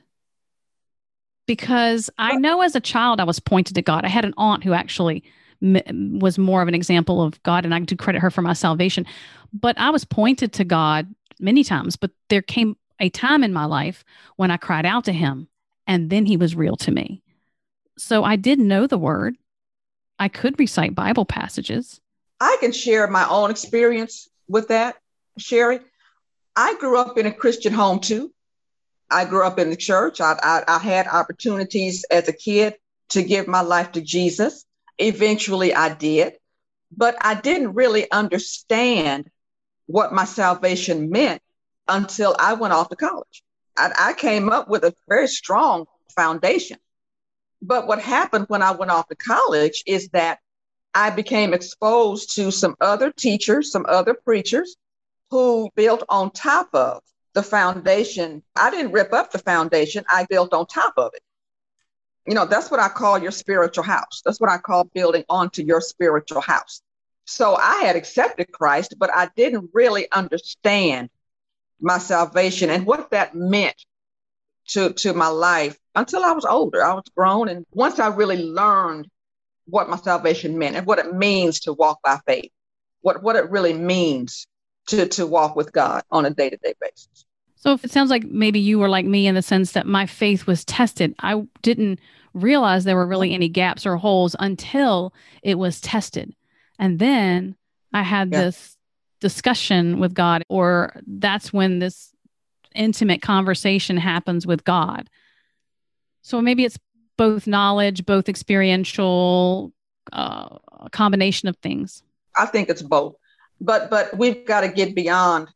[1.45, 4.05] Because I know as a child, I was pointed to God.
[4.05, 5.23] I had an aunt who actually
[5.61, 9.05] was more of an example of God, and I do credit her for my salvation.
[9.53, 13.65] But I was pointed to God many times, but there came a time in my
[13.65, 14.03] life
[14.37, 15.47] when I cried out to Him,
[15.87, 17.21] and then He was real to me.
[17.97, 19.35] So I did know the Word.
[20.17, 21.99] I could recite Bible passages.
[22.39, 24.97] I can share my own experience with that,
[25.37, 25.79] Sherry.
[26.55, 28.31] I grew up in a Christian home too.
[29.09, 30.21] I grew up in the church.
[30.21, 32.75] I, I, I had opportunities as a kid
[33.09, 34.65] to give my life to Jesus.
[34.97, 36.33] Eventually, I did,
[36.95, 39.29] but I didn't really understand
[39.87, 41.41] what my salvation meant
[41.87, 43.43] until I went off to college.
[43.77, 45.85] I, I came up with a very strong
[46.15, 46.77] foundation.
[47.61, 50.39] But what happened when I went off to college is that
[50.93, 54.75] I became exposed to some other teachers, some other preachers
[55.29, 57.01] who built on top of
[57.33, 58.43] the foundation.
[58.55, 61.23] I didn't rip up the foundation, I built on top of it.
[62.27, 64.21] You know, that's what I call your spiritual house.
[64.23, 66.81] That's what I call building onto your spiritual house.
[67.25, 71.09] So I had accepted Christ, but I didn't really understand
[71.79, 73.85] my salvation and what that meant
[74.69, 76.83] to, to my life until I was older.
[76.83, 77.47] I was grown.
[77.49, 79.07] And once I really learned
[79.71, 82.51] what my salvation meant and what it means to walk by faith,
[83.01, 84.45] what, what it really means
[84.87, 87.25] to, to walk with God on a day to day basis.
[87.55, 90.05] So if it sounds like maybe you were like me in the sense that my
[90.05, 91.99] faith was tested, I didn't
[92.33, 96.35] realize there were really any gaps or holes until it was tested.
[96.79, 97.55] And then
[97.93, 98.45] I had yeah.
[98.45, 98.77] this
[99.19, 102.11] discussion with God, or that's when this
[102.73, 105.09] intimate conversation happens with God.
[106.23, 106.79] So maybe it's
[107.17, 109.71] both knowledge, both experiential,
[110.11, 110.57] uh,
[110.91, 112.03] combination of things.
[112.37, 113.15] I think it's both.
[113.59, 115.47] But but we've got to get beyond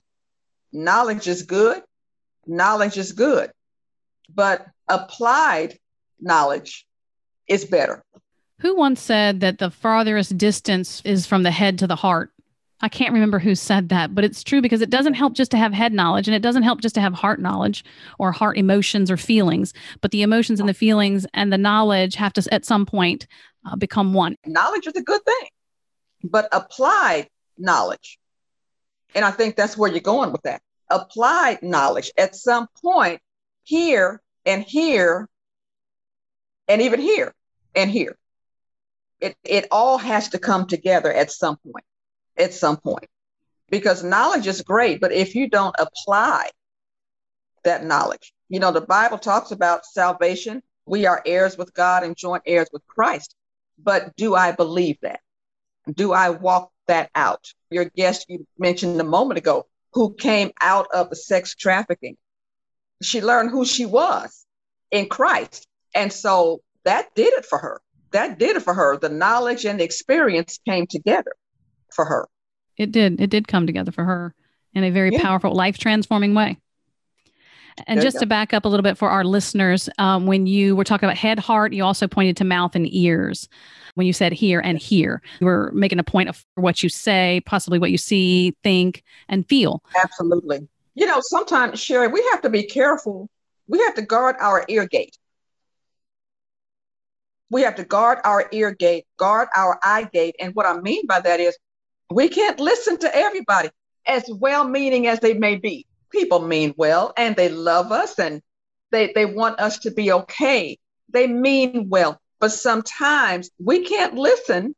[0.71, 1.81] knowledge is good
[2.47, 3.51] knowledge is good.
[4.33, 5.79] But applied
[6.19, 6.85] knowledge
[7.47, 8.03] is better.
[8.59, 12.31] Who once said that the farthest distance is from the head to the heart
[12.81, 15.57] I can't remember who said that, but it's true because it doesn't help just to
[15.57, 17.85] have head knowledge and it doesn't help just to have heart knowledge
[18.19, 22.33] or heart emotions or feelings, but the emotions and the feelings and the knowledge have
[22.33, 23.27] to at some point
[23.65, 24.35] uh, become one.
[24.45, 25.49] Knowledge is a good thing,
[26.23, 28.19] but applied knowledge.
[29.15, 30.61] And I think that's where you're going with that.
[30.89, 33.21] Applied knowledge at some point
[33.63, 35.29] here and here
[36.67, 37.33] and even here
[37.73, 38.17] and here.
[39.21, 41.85] It, it all has to come together at some point,
[42.37, 43.07] at some point.
[43.69, 46.49] Because knowledge is great, but if you don't apply
[47.63, 50.61] that knowledge, you know, the Bible talks about salvation.
[50.85, 53.35] We are heirs with God and joint heirs with Christ.
[53.81, 55.19] But do I believe that?
[55.91, 57.53] Do I walk that out.
[57.69, 62.17] Your guest you mentioned a moment ago, who came out of the sex trafficking,
[63.01, 64.45] she learned who she was
[64.91, 65.67] in Christ.
[65.93, 67.81] And so that did it for her.
[68.11, 68.97] That did it for her.
[68.97, 71.33] The knowledge and the experience came together
[71.95, 72.27] for her.
[72.77, 73.21] It did.
[73.21, 74.36] It did come together for her
[74.73, 75.21] in a very yeah.
[75.21, 76.58] powerful, life transforming way.
[77.88, 80.86] And just to back up a little bit for our listeners, um, when you were
[80.86, 83.49] talking about head, heart, you also pointed to mouth and ears
[83.95, 85.21] when you said here and here.
[85.41, 89.45] You were making a point of what you say, possibly what you see, think, and
[89.47, 89.84] feel.
[90.01, 90.67] Absolutely.
[90.93, 93.29] You know, sometimes, Sherry, we have to be careful.
[93.67, 95.17] We have to guard our ear gate.
[97.49, 100.36] We have to guard our ear gate, guard our eye gate.
[100.39, 101.58] And what I mean by that is
[102.11, 103.69] we can't listen to everybody,
[104.05, 105.85] as well meaning as they may be.
[106.11, 108.41] People mean well and they love us and
[108.91, 110.77] they, they want us to be okay.
[111.09, 112.21] They mean well.
[112.39, 114.75] But sometimes we can't listen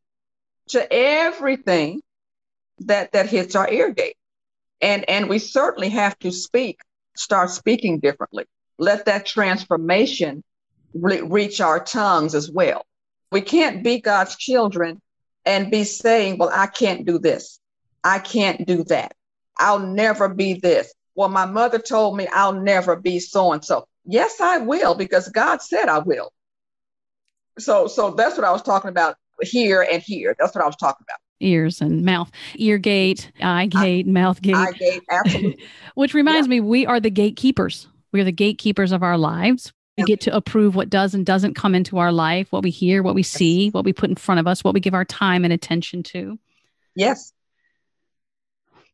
[0.69, 2.01] to everything
[2.79, 4.17] that that hits our ear gate.
[4.81, 6.79] And and we certainly have to speak,
[7.15, 8.45] start speaking differently.
[8.77, 10.43] Let that transformation
[10.93, 12.85] re- reach our tongues as well.
[13.31, 15.01] We can't be God's children
[15.47, 17.59] and be saying, "Well, I can't do this.
[18.03, 19.15] I can't do that.
[19.57, 23.87] I'll never be this." Well, my mother told me I'll never be so and so.
[24.05, 26.31] Yes, I will because God said I will.
[27.57, 30.35] So so that's what I was talking about here and here.
[30.37, 31.19] That's what I was talking about.
[31.39, 34.55] Ears and mouth, ear gate, eye gate, I, mouth gate.
[34.55, 35.63] Eye gate, absolutely.
[35.95, 36.51] Which reminds yeah.
[36.51, 37.87] me, we are the gatekeepers.
[38.11, 39.71] We are the gatekeepers of our lives.
[39.97, 43.01] We get to approve what does and doesn't come into our life, what we hear,
[43.01, 45.43] what we see, what we put in front of us, what we give our time
[45.43, 46.37] and attention to.
[46.95, 47.33] Yes.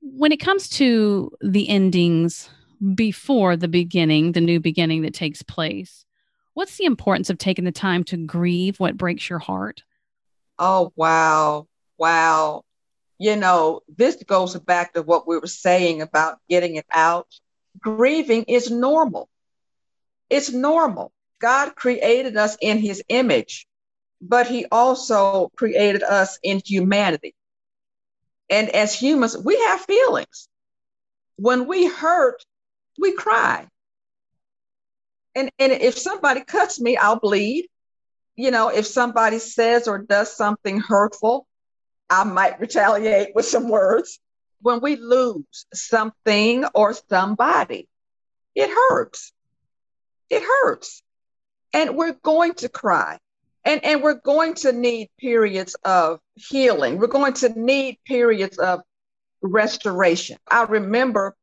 [0.01, 2.49] When it comes to the endings
[2.95, 6.05] before the beginning, the new beginning that takes place,
[6.53, 9.83] what's the importance of taking the time to grieve what breaks your heart?
[10.57, 11.67] Oh, wow.
[11.97, 12.63] Wow.
[13.17, 17.27] You know, this goes back to what we were saying about getting it out.
[17.79, 19.29] Grieving is normal.
[20.33, 21.11] It's normal.
[21.39, 23.67] God created us in his image,
[24.19, 27.35] but he also created us in humanity.
[28.49, 30.49] And as humans, we have feelings.
[31.35, 32.43] When we hurt,
[32.97, 33.67] we cry.
[35.35, 37.67] And, and if somebody cuts me, I'll bleed.
[38.35, 41.45] You know, if somebody says or does something hurtful,
[42.09, 44.19] I might retaliate with some words.
[44.63, 47.87] When we lose something or somebody,
[48.55, 49.31] it hurts.
[50.29, 51.01] It hurts.
[51.73, 53.19] And we're going to cry.
[53.65, 56.97] And, and we're going to need periods of healing.
[56.97, 58.81] We're going to need periods of
[59.41, 60.37] restoration.
[60.49, 61.35] I remember,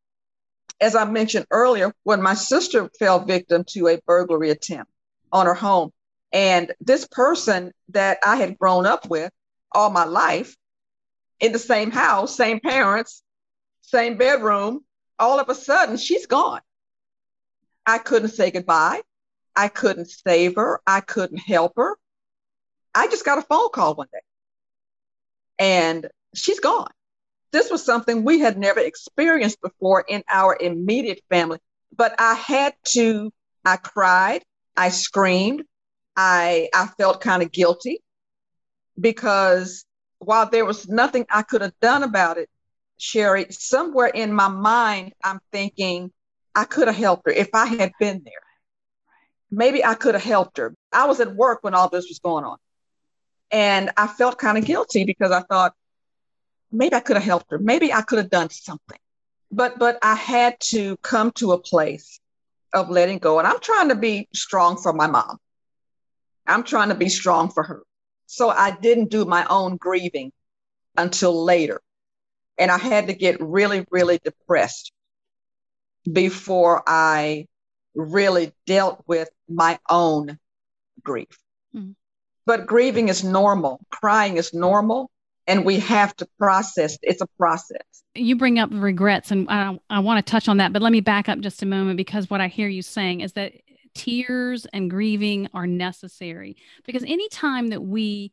[0.81, 4.93] as I mentioned earlier, when my sister fell victim to a burglary attempt
[5.33, 5.93] on her home.
[6.33, 9.33] And this person that I had grown up with
[9.73, 10.57] all my life
[11.40, 13.23] in the same house, same parents,
[13.81, 14.85] same bedroom,
[15.19, 16.61] all of a sudden she's gone.
[17.87, 19.03] I couldn't say goodbye.
[19.57, 20.81] I couldn't save her.
[20.87, 21.97] I couldn't help her.
[22.95, 24.21] I just got a phone call one day
[25.61, 26.90] and she's gone.
[27.53, 31.59] This was something we had never experienced before in our immediate family,
[31.97, 33.33] but I had to,
[33.64, 34.43] I cried,
[34.77, 35.64] I screamed,
[36.16, 38.03] I, I felt kind of guilty
[38.99, 39.85] because
[40.19, 42.49] while there was nothing I could have done about it,
[42.97, 46.12] Sherry, somewhere in my mind, I'm thinking
[46.55, 48.33] I could have helped her if I had been there.
[49.51, 50.75] Maybe I could have helped her.
[50.93, 52.59] I was at work when all this was going on.
[53.51, 55.75] And I felt kind of guilty because I thought
[56.71, 57.59] maybe I could have helped her.
[57.59, 58.99] Maybe I could have done something.
[59.51, 62.21] But but I had to come to a place
[62.73, 63.39] of letting go.
[63.41, 65.39] And I'm trying to be strong for my mom.
[66.47, 67.83] I'm trying to be strong for her.
[68.27, 70.31] So I didn't do my own grieving
[70.97, 71.81] until later.
[72.59, 74.93] And I had to get really, really depressed
[76.11, 77.47] before I
[77.95, 80.39] really dealt with my own
[81.03, 81.39] grief.
[81.75, 81.95] Mm.
[82.47, 85.11] But grieving is normal, crying is normal,
[85.47, 86.99] and we have to process.
[87.03, 87.83] It's a process.
[88.15, 91.01] You bring up regrets, and I, I want to touch on that, but let me
[91.01, 93.53] back up just a moment because what I hear you saying is that
[93.95, 98.33] tears and grieving are necessary because anytime that we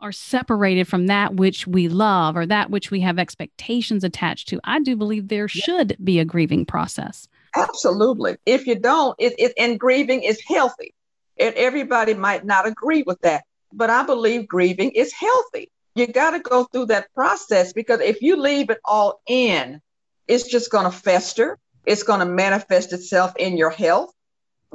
[0.00, 4.60] are separated from that which we love or that which we have expectations attached to,
[4.64, 7.28] I do believe there should be a grieving process.
[7.56, 8.36] Absolutely.
[8.46, 10.94] If you don't, it, it and grieving is healthy.
[11.38, 15.70] And everybody might not agree with that, but I believe grieving is healthy.
[15.94, 19.80] You got to go through that process because if you leave it all in,
[20.28, 21.58] it's just going to fester.
[21.86, 24.12] It's going to manifest itself in your health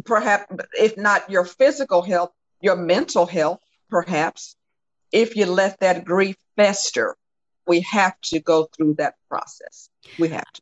[0.03, 3.59] perhaps if not your physical health, your mental health,
[3.89, 4.55] perhaps,
[5.11, 7.15] if you let that grief fester.
[7.67, 9.89] We have to go through that process.
[10.19, 10.61] We have to.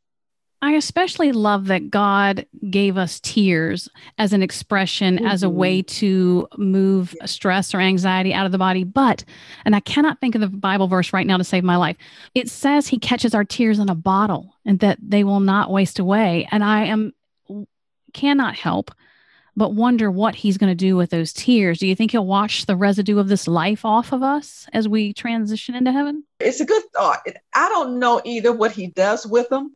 [0.62, 5.26] I especially love that God gave us tears as an expression, mm-hmm.
[5.26, 6.00] as a way mm-hmm.
[6.00, 8.86] to move stress or anxiety out of the body.
[8.86, 9.26] But,
[9.66, 11.98] and I cannot think of the Bible verse right now to save my life,
[12.34, 16.00] it says He catches our tears in a bottle and that they will not waste
[16.00, 16.48] away.
[16.50, 17.14] And I am,
[18.14, 18.92] cannot help
[19.56, 21.80] but wonder what he's going to do with those tears.
[21.80, 25.14] Do you think he'll wash the residue of this life off of us as we
[25.14, 26.24] transition into heaven?
[26.40, 27.20] It's a good thought.
[27.54, 29.76] I don't know either what he does with them,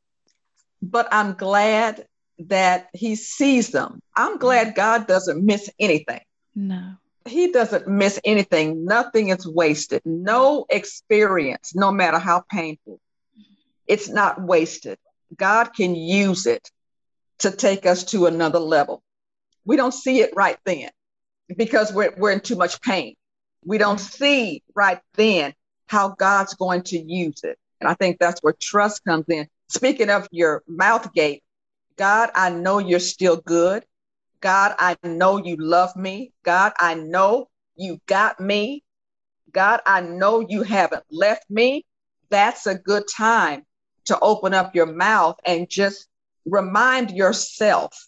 [0.82, 2.08] but I'm glad
[2.40, 4.00] that he sees them.
[4.16, 6.22] I'm glad God doesn't miss anything.
[6.56, 6.94] No.
[7.28, 8.86] He doesn't miss anything.
[8.86, 10.02] Nothing is wasted.
[10.06, 13.00] No experience, no matter how painful,
[13.86, 14.98] it's not wasted.
[15.36, 16.72] God can use it
[17.40, 19.04] to take us to another level
[19.68, 20.90] we don't see it right then
[21.56, 23.16] because we're, we're in too much pain.
[23.66, 25.54] We don't see right then
[25.88, 27.60] how God's going to use it.
[27.82, 29.48] And I think that's where trust comes in.
[29.68, 31.44] Speaking of your mouth gate,
[31.98, 33.84] God, I know you're still good.
[34.40, 36.32] God, I know you love me.
[36.44, 38.84] God, I know you got me.
[39.52, 41.86] God, I know you haven't left me.
[42.30, 43.66] That's a good time
[44.06, 46.08] to open up your mouth and just
[46.46, 48.08] remind yourself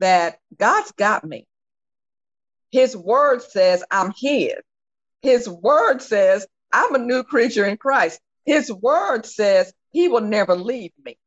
[0.00, 1.46] that God's got me.
[2.70, 4.54] His word says I'm his.
[5.22, 8.20] His word says I'm a new creature in Christ.
[8.44, 11.18] His word says he will never leave me.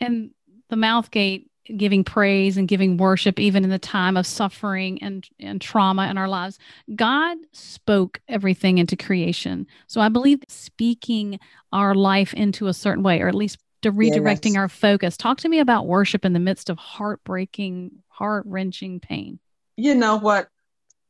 [0.00, 0.30] And
[0.68, 5.28] the mouth gate giving praise and giving worship even in the time of suffering and,
[5.40, 6.58] and trauma in our lives.
[6.94, 9.66] God spoke everything into creation.
[9.86, 11.40] So I believe speaking
[11.72, 14.56] our life into a certain way, or at least to redirecting yes.
[14.56, 15.16] our focus.
[15.16, 19.38] Talk to me about worship in the midst of heartbreaking, heart wrenching pain.
[19.76, 20.48] You know what,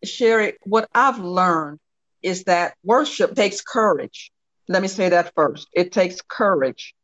[0.05, 1.81] Sherry, what I've learned
[2.22, 4.31] is that worship takes courage.
[4.68, 5.68] Let me say that first.
[5.72, 6.95] It takes courage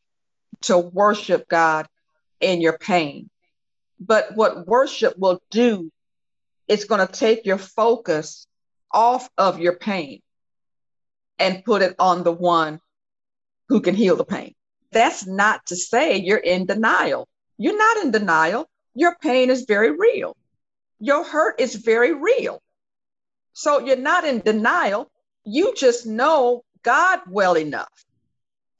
[0.62, 1.87] to worship God
[2.41, 3.31] in your pain.
[4.01, 5.91] But what worship will do
[6.68, 8.47] is going to take your focus
[8.91, 10.20] off of your pain
[11.39, 12.81] and put it on the one
[13.68, 14.55] who can heal the pain.
[14.93, 17.28] That's not to say you're in denial.
[17.59, 18.68] You're not in denial.
[18.95, 20.36] Your pain is very real.
[21.01, 22.62] Your hurt is very real.
[23.55, 25.11] So you're not in denial.
[25.45, 28.05] You just know God well enough.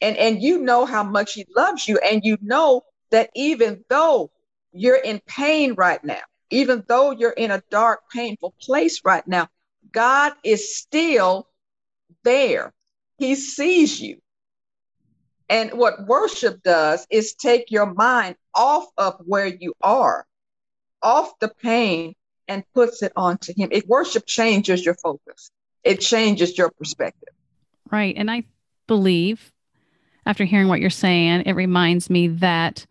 [0.01, 1.99] And, and you know how much He loves you.
[1.99, 4.31] And you know that even though
[4.73, 9.49] you're in pain right now, even though you're in a dark, painful place right now,
[9.91, 11.49] God is still
[12.25, 12.73] there.
[13.19, 14.21] He sees you.
[15.49, 20.27] And what worship does is take your mind off of where you are,
[21.03, 22.15] off the pain,
[22.49, 23.69] and puts it onto Him.
[23.71, 25.51] It worship changes your focus.
[25.85, 27.35] It changes your perspective.
[27.91, 28.15] Right.
[28.17, 28.45] And I
[28.87, 29.53] believe,
[30.27, 32.87] after hearing what you're saying, it reminds me that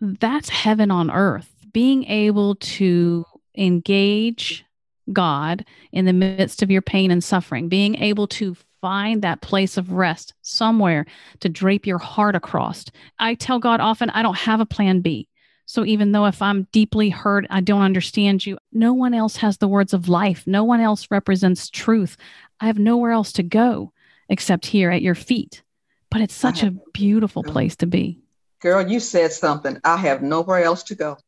[0.00, 1.50] that's heaven on earth.
[1.72, 3.24] Being able to
[3.56, 4.65] engage
[5.12, 9.76] God in the midst of your pain and suffering, being able to find that place
[9.76, 11.06] of rest somewhere
[11.40, 12.84] to drape your heart across.
[13.18, 15.28] I tell God often, I don't have a plan B.
[15.66, 19.58] So even though if I'm deeply hurt, I don't understand you, no one else has
[19.58, 20.44] the words of life.
[20.46, 22.16] No one else represents truth.
[22.60, 23.92] I have nowhere else to go
[24.28, 25.62] except here at your feet.
[26.08, 28.20] But it's such a beautiful place to be.
[28.60, 29.80] Girl, you said something.
[29.84, 31.18] I have nowhere else to go.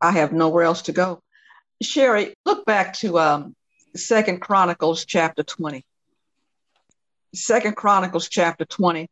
[0.00, 1.22] I have nowhere else to go.
[1.82, 3.54] Sherry, look back to um,
[3.96, 5.84] Second Chronicles chapter 20.
[7.34, 9.08] Second Chronicles chapter 20,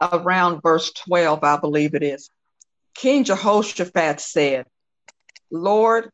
[0.00, 2.30] around verse 12, I believe it is.
[2.94, 4.66] King Jehoshaphat said,
[5.50, 6.10] Lord,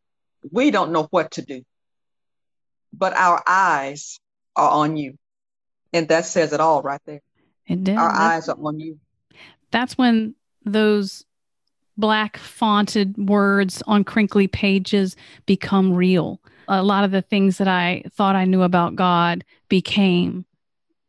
[0.50, 1.62] we don't know what to do,
[2.92, 4.18] but our eyes
[4.56, 5.16] are on you.
[5.92, 7.20] And that says it all right there.
[7.66, 7.96] It did.
[7.96, 8.98] Our eyes are on you.
[9.70, 10.34] That's when
[10.64, 11.24] those
[11.96, 15.14] black fonted words on crinkly pages
[15.46, 20.44] become real a lot of the things that I thought I knew about God became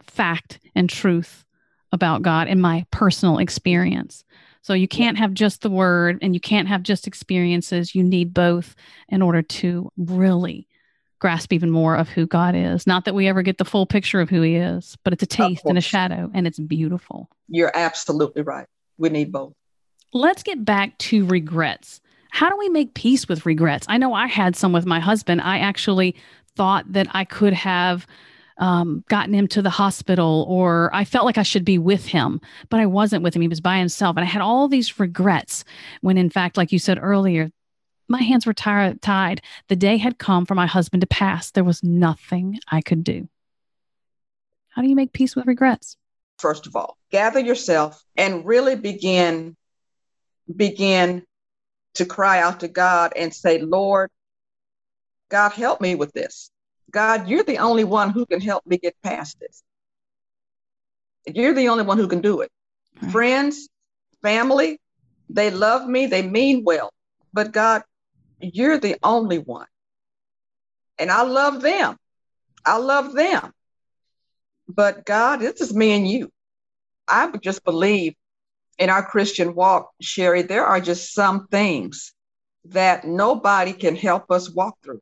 [0.01, 1.45] fact and truth
[1.91, 4.23] about God in my personal experience.
[4.61, 7.93] So you can't have just the word and you can't have just experiences.
[7.93, 8.75] You need both
[9.09, 10.67] in order to really
[11.19, 12.88] grasp even more of who God is.
[12.88, 15.27] Not that we ever get the full picture of who he is, but it's a
[15.27, 17.29] taste and a shadow and it's beautiful.
[17.47, 18.67] You're absolutely right.
[18.97, 19.53] We need both.
[20.14, 22.01] Let's get back to regrets
[22.34, 23.86] how do we make peace with regrets?
[23.88, 25.39] I know I had some with my husband.
[25.41, 26.16] I actually
[26.55, 28.07] thought that I could have
[28.57, 32.41] um, gotten him to the hospital or I felt like I should be with him,
[32.72, 33.43] but I wasn't with him.
[33.43, 34.18] He was by himself.
[34.18, 35.64] And I had all these regrets
[36.01, 37.51] when, in fact, like you said earlier,
[38.07, 39.41] my hands were tied.
[39.68, 41.51] The day had come for my husband to pass.
[41.51, 43.30] There was nothing I could do.
[44.70, 45.97] How do you make peace with regrets?
[46.39, 49.55] First of all, gather yourself and really begin
[50.54, 51.24] begin
[51.96, 54.10] to cry out to God and say, Lord,
[55.30, 56.52] God, help me with this.
[56.91, 59.64] God, you're the only one who can help me get past this.
[61.26, 62.52] You're the only one who can do it.
[63.02, 63.12] Right.
[63.12, 63.70] Friends,
[64.22, 64.80] family,
[65.30, 66.91] they love me, they mean well.
[67.32, 67.84] But God,
[68.39, 69.68] you're the only one.
[71.00, 71.98] And I love them.
[72.66, 73.52] I love them.
[74.68, 76.32] But God, this is me and you.
[77.08, 78.16] I just believe
[78.78, 82.13] in our Christian walk, Sherry, there are just some things
[82.65, 85.01] that nobody can help us walk through.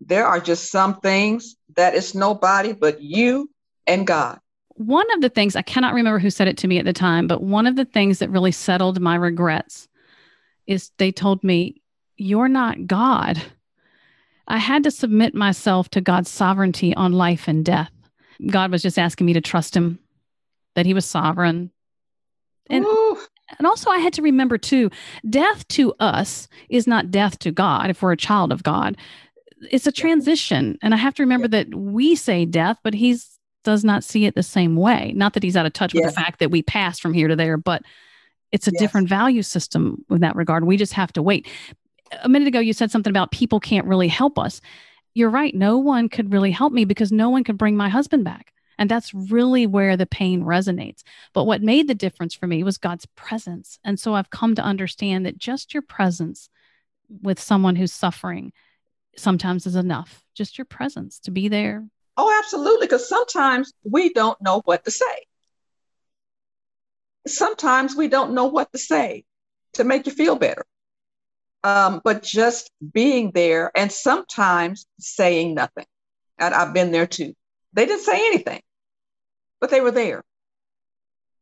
[0.00, 3.50] There are just some things that it's nobody but you
[3.86, 4.38] and God.
[4.76, 7.26] One of the things, I cannot remember who said it to me at the time,
[7.26, 9.88] but one of the things that really settled my regrets
[10.66, 11.80] is they told me,
[12.16, 13.40] You're not God.
[14.46, 17.90] I had to submit myself to God's sovereignty on life and death.
[18.50, 20.00] God was just asking me to trust Him,
[20.74, 21.70] that He was sovereign,
[22.70, 22.86] and
[23.58, 24.90] and also I had to remember too,
[25.28, 28.96] death to us is not death to God if we're a child of God.
[29.70, 30.78] It's a transition.
[30.82, 34.34] And I have to remember that we say death, but he's does not see it
[34.34, 35.12] the same way.
[35.16, 36.04] Not that he's out of touch yes.
[36.04, 37.82] with the fact that we pass from here to there, but
[38.52, 38.80] it's a yes.
[38.80, 40.64] different value system in that regard.
[40.64, 41.48] We just have to wait.
[42.22, 44.60] A minute ago, you said something about people can't really help us.
[45.14, 45.54] You're right.
[45.54, 48.52] No one could really help me because no one could bring my husband back.
[48.78, 51.02] And that's really where the pain resonates.
[51.32, 53.78] But what made the difference for me was God's presence.
[53.84, 56.48] And so I've come to understand that just your presence
[57.22, 58.52] with someone who's suffering
[59.16, 60.24] sometimes is enough.
[60.34, 61.86] Just your presence to be there.
[62.16, 62.86] Oh, absolutely.
[62.86, 65.26] Because sometimes we don't know what to say.
[67.26, 69.24] Sometimes we don't know what to say
[69.74, 70.64] to make you feel better.
[71.62, 75.86] Um, but just being there and sometimes saying nothing.
[76.38, 77.34] And I've been there too.
[77.74, 78.62] They didn't say anything,
[79.60, 80.22] but they were there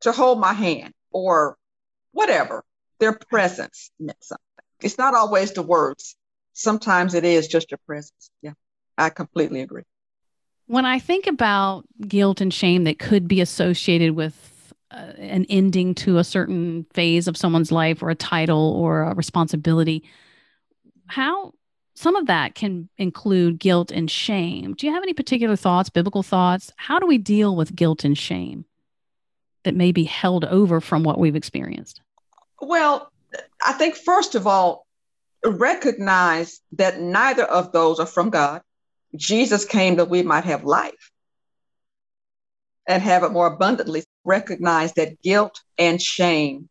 [0.00, 1.56] to hold my hand or
[2.12, 2.64] whatever.
[2.98, 4.42] Their presence meant something.
[4.80, 6.16] It's not always the words.
[6.54, 8.30] Sometimes it is just your presence.
[8.40, 8.52] Yeah,
[8.96, 9.82] I completely agree.
[10.66, 15.94] When I think about guilt and shame that could be associated with uh, an ending
[15.96, 20.02] to a certain phase of someone's life or a title or a responsibility,
[21.06, 21.52] how
[21.94, 24.74] some of that can include guilt and shame.
[24.74, 26.72] Do you have any particular thoughts, biblical thoughts?
[26.76, 28.64] How do we deal with guilt and shame
[29.64, 32.00] that may be held over from what we've experienced?
[32.60, 33.10] Well,
[33.64, 34.86] I think, first of all,
[35.44, 38.62] recognize that neither of those are from God.
[39.16, 41.10] Jesus came that we might have life
[42.86, 44.04] and have it more abundantly.
[44.24, 46.68] Recognize that guilt and shame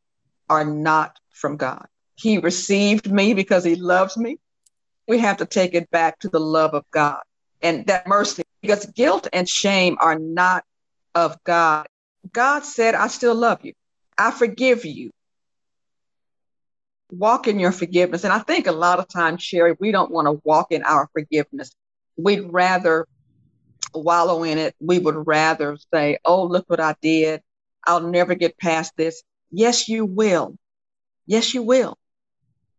[0.49, 1.85] are not from God.
[2.15, 4.37] He received me because he loves me
[5.11, 7.19] we have to take it back to the love of God
[7.61, 10.63] and that mercy, because guilt and shame are not
[11.13, 11.85] of God.
[12.31, 13.73] God said, I still love you.
[14.17, 15.11] I forgive you.
[17.11, 18.23] Walk in your forgiveness.
[18.23, 21.09] And I think a lot of times, Sherry, we don't want to walk in our
[21.11, 21.75] forgiveness.
[22.15, 23.05] We'd rather
[23.93, 24.75] wallow in it.
[24.79, 27.41] We would rather say, Oh, look what I did.
[27.85, 29.23] I'll never get past this.
[29.51, 30.55] Yes, you will.
[31.25, 31.97] Yes, you will.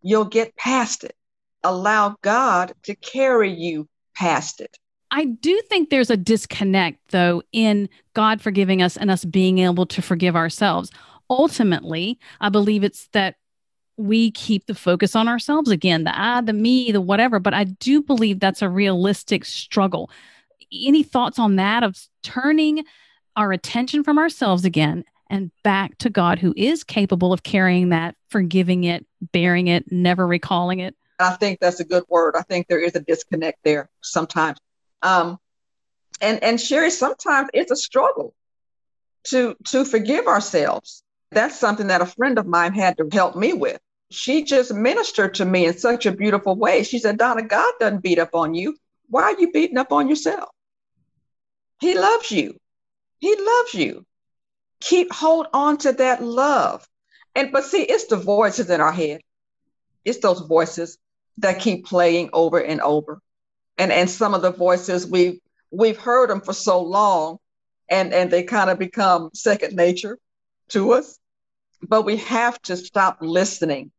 [0.01, 1.15] You'll get past it
[1.65, 4.79] allow God to carry you past it.
[5.11, 9.85] I do think there's a disconnect, though, in God forgiving us and us being able
[9.87, 10.91] to forgive ourselves.
[11.29, 13.37] Ultimately, I believe it's that
[13.99, 17.39] we keep the focus on ourselves again, the I, the me, the whatever.
[17.39, 20.11] But I do believe that's a realistic struggle.
[20.73, 22.85] Any thoughts on that of turning
[23.37, 28.17] our attention from ourselves again and back to God, who is capable of carrying that,
[28.31, 30.97] forgiving it, bearing it, never recalling it?
[31.19, 32.35] I think that's a good word.
[32.37, 34.59] I think there is a disconnect there sometimes.
[35.03, 35.39] Um,
[36.21, 38.35] and and Sherry, sometimes it's a struggle
[39.25, 41.03] to to forgive ourselves.
[41.31, 43.81] That's something that a friend of mine had to help me with.
[44.11, 46.83] She just ministered to me in such a beautiful way.
[46.83, 48.77] She said, Donna, God doesn't beat up on you.
[49.09, 50.51] Why are you beating up on yourself?
[51.81, 52.59] He loves you.
[53.19, 54.05] He loves you.
[54.81, 56.87] Keep hold on to that love.
[57.35, 59.23] And but see, it's the voices in our head.
[60.05, 60.99] It's those voices
[61.39, 63.21] that keep playing over and over.
[63.79, 65.41] And and some of the voices we've
[65.71, 67.39] we've heard them for so long
[67.89, 70.19] and and they kind of become second nature
[70.69, 71.19] to us.
[71.83, 73.91] But we have to stop listening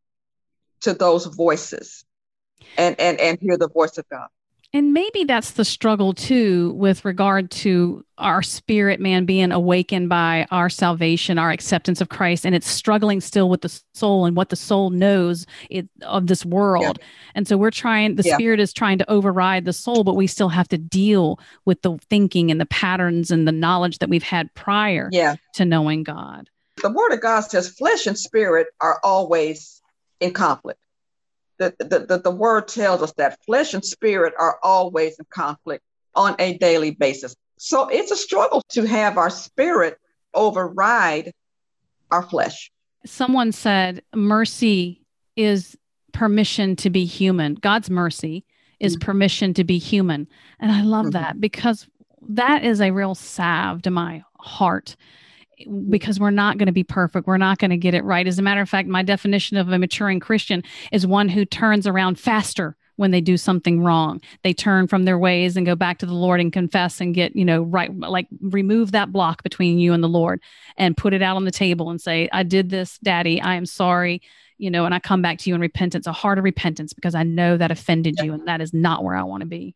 [0.82, 2.06] to those voices
[2.78, 4.28] and and and hear the voice of God.
[4.76, 10.47] And maybe that's the struggle too, with regard to our spirit man being awakened by
[10.49, 14.49] our salvation, our acceptance of Christ, and it's struggling still with the soul and what
[14.49, 16.97] the soul knows it, of this world.
[16.99, 17.05] Yeah.
[17.36, 18.34] And so we're trying, the yeah.
[18.34, 21.99] spirit is trying to override the soul, but we still have to deal with the
[22.09, 25.36] thinking and the patterns and the knowledge that we've had prior yeah.
[25.53, 26.49] to knowing God.
[26.82, 29.84] The word of God says flesh and spirit are always
[30.19, 30.80] in conflict
[31.58, 35.84] the, the, the, the word tells us that flesh and spirit are always in conflict
[36.16, 37.36] on a daily basis.
[37.58, 39.97] So it's a struggle to have our spirit
[40.34, 41.34] override
[42.12, 42.72] our flesh.
[43.06, 45.01] Someone said mercy
[45.36, 45.78] is
[46.12, 47.56] permission to be human.
[47.56, 48.45] God's mercy
[48.80, 49.06] is mm-hmm.
[49.06, 50.28] permission to be human.
[50.60, 51.22] And I love mm-hmm.
[51.22, 51.88] that because
[52.30, 54.95] that is a real salve to my heart
[55.89, 57.28] because we're not going to be perfect.
[57.28, 58.28] We're not going to get it right.
[58.28, 61.88] As a matter of fact, my definition of a maturing Christian is one who turns
[61.88, 64.22] around faster when they do something wrong.
[64.43, 67.36] They turn from their ways and go back to the Lord and confess and get,
[67.36, 70.41] you know, right, like remove that block between you and the Lord
[70.78, 73.41] and put it out on the table and say, I did this, Daddy.
[73.41, 74.22] I am sorry.
[74.60, 77.16] You know, and I come back to you in repentance, a heart of repentance, because
[77.16, 79.76] I know that offended you and that is not where I want to be.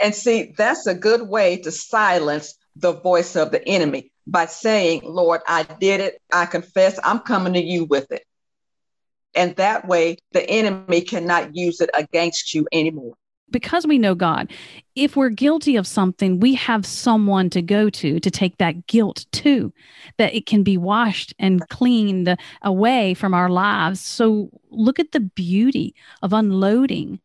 [0.00, 5.02] And see, that's a good way to silence the voice of the enemy by saying,
[5.04, 6.20] Lord, I did it.
[6.32, 6.98] I confess.
[7.02, 8.24] I'm coming to you with it.
[9.34, 13.14] And that way, the enemy cannot use it against you anymore.
[13.50, 14.52] Because we know God,
[14.94, 19.24] if we're guilty of something, we have someone to go to to take that guilt
[19.32, 19.72] to,
[20.18, 24.02] that it can be washed and cleaned away from our lives.
[24.02, 27.20] So look at the beauty of unloading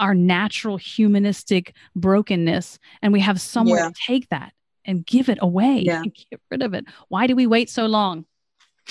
[0.00, 2.80] our natural humanistic brokenness.
[3.00, 3.88] And we have somewhere yeah.
[3.90, 4.52] to take that
[4.84, 6.02] and give it away Yeah.
[6.30, 8.24] get rid of it why do we wait so long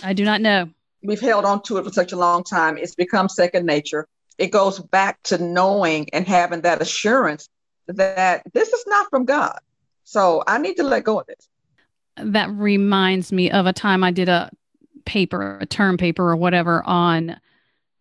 [0.03, 0.69] i do not know
[1.01, 2.77] We've held on to it for such a long time.
[2.77, 4.05] It's become second nature.
[4.37, 7.47] It goes back to knowing and having that assurance
[7.87, 9.57] that this is not from God.
[10.03, 11.47] So I need to let go of this.
[12.17, 14.51] that reminds me of a time I did a
[15.05, 17.39] paper, a term paper or whatever on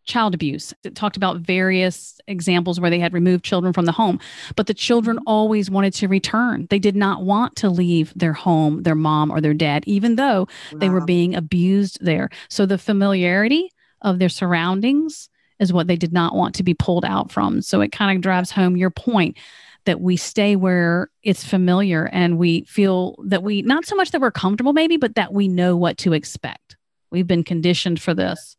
[0.09, 0.75] child abuse.
[0.83, 4.19] It talked about various examples where they had removed children from the home,
[4.57, 6.67] but the children always wanted to return.
[6.71, 10.49] They did not want to leave their home, their mom or their dad, even though
[10.75, 12.31] they were being abused there.
[12.49, 13.71] So the familiarity
[14.03, 15.29] of their surroundings
[15.59, 17.63] is what they did not want to be pulled out from.
[17.63, 19.37] So it kind of drives home your point
[19.85, 24.21] that we stay where it's familiar and we feel that we not so much that
[24.21, 26.77] we're comfortable maybe but that we know what to expect.
[27.11, 28.58] We've been conditioned for this.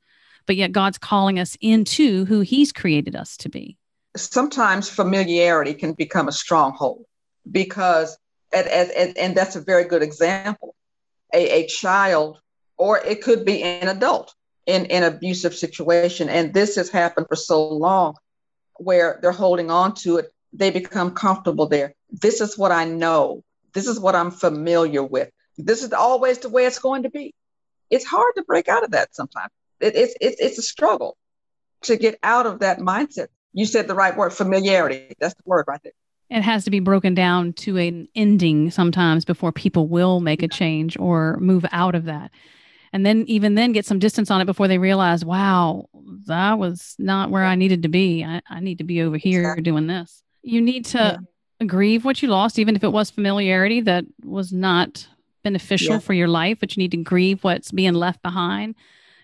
[0.50, 3.78] But yet God's calling us into who he's created us to be.
[4.18, 7.06] sometimes familiarity can become a stronghold
[7.52, 8.18] because
[8.52, 10.74] and, and, that's a very good example.
[11.36, 12.42] A, a child
[12.78, 14.34] or it could be an adult
[14.66, 16.30] in an abusive situation.
[16.30, 18.16] And this has happened for so long
[18.78, 20.34] where they're holding on to it.
[20.52, 21.94] They become comfortable there.
[22.10, 23.44] This is what i know.
[23.76, 25.30] This is what i'm familiar with.
[25.60, 27.36] This is always the way it's going to be.
[27.92, 31.18] It's hard to break out of that sometimes it, it's, it's, it's a struggle
[31.84, 35.66] to get out of that mindset you said the right word familiarity that's the word
[35.68, 35.94] right there
[36.30, 40.48] It has to be broken down to an ending sometimes before people will make a
[40.48, 42.32] change or move out of that.
[42.92, 45.90] And then, even then, get some distance on it before they realize, wow,
[46.26, 48.24] that was not where I needed to be.
[48.24, 49.64] I, I need to be over here Exactly.
[49.64, 50.24] doing this.
[50.42, 51.20] You need to
[51.60, 51.66] Yeah.
[51.68, 55.08] grieve what you lost, even if it was familiarity that was not
[55.44, 56.00] beneficial Yeah.
[56.00, 58.74] for your life, but you need to grieve what's being left behind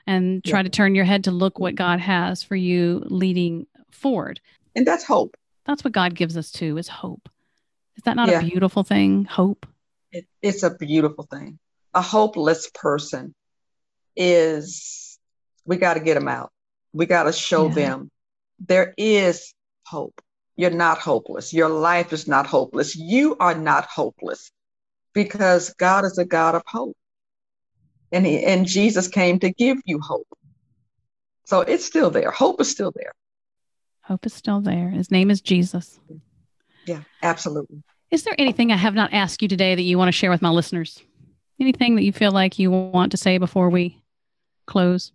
[0.08, 0.64] and try Yeah.
[0.64, 4.39] to turn your head to look what God has for you leading forward.
[4.76, 5.36] and that's hope
[5.66, 7.28] That's what God gives us too is hope.
[7.95, 8.39] Is that not Yeah.
[8.39, 9.26] a beautiful thing?
[9.26, 9.66] Hope.
[10.12, 11.60] it, it's a beautiful thing
[11.93, 13.34] a hopeless person
[14.16, 15.18] is
[15.66, 16.51] we got to get them out
[16.93, 17.74] we got to show Yeah.
[17.76, 18.12] them
[18.60, 19.53] there is
[19.86, 20.22] hope
[20.56, 24.51] you're not hopeless your life is not hopeless you are not hopeless
[25.14, 26.95] because god is a god of hope
[28.12, 30.28] and he, and jesus came to give you hope
[31.43, 33.12] so it's still there hope is still there
[34.08, 34.89] Hope is still there.
[34.91, 35.99] His name is Jesus.
[36.86, 37.82] yeah absolutely
[38.12, 40.43] Is there anything I have not asked you today that you want to share with
[40.43, 41.01] my listeners?
[41.60, 44.03] Anything that you feel like you want to say before we
[44.68, 45.12] close?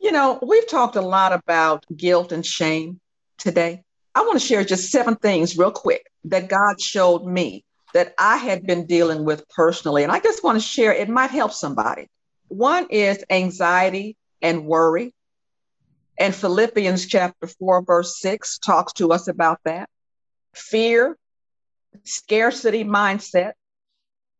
[0.00, 3.00] You know, we've talked a lot about guilt and shame
[3.36, 3.82] today.
[4.14, 7.64] I want to share just seven things real quick that God showed me
[7.94, 10.04] that I had been dealing with personally.
[10.04, 12.08] And I just want to share, it might help somebody.
[12.50, 15.14] One is anxiety and worry.
[16.18, 19.88] And Philippians chapter 4, verse 6 talks to us about that.
[20.52, 21.16] Fear,
[22.02, 23.52] scarcity mindset,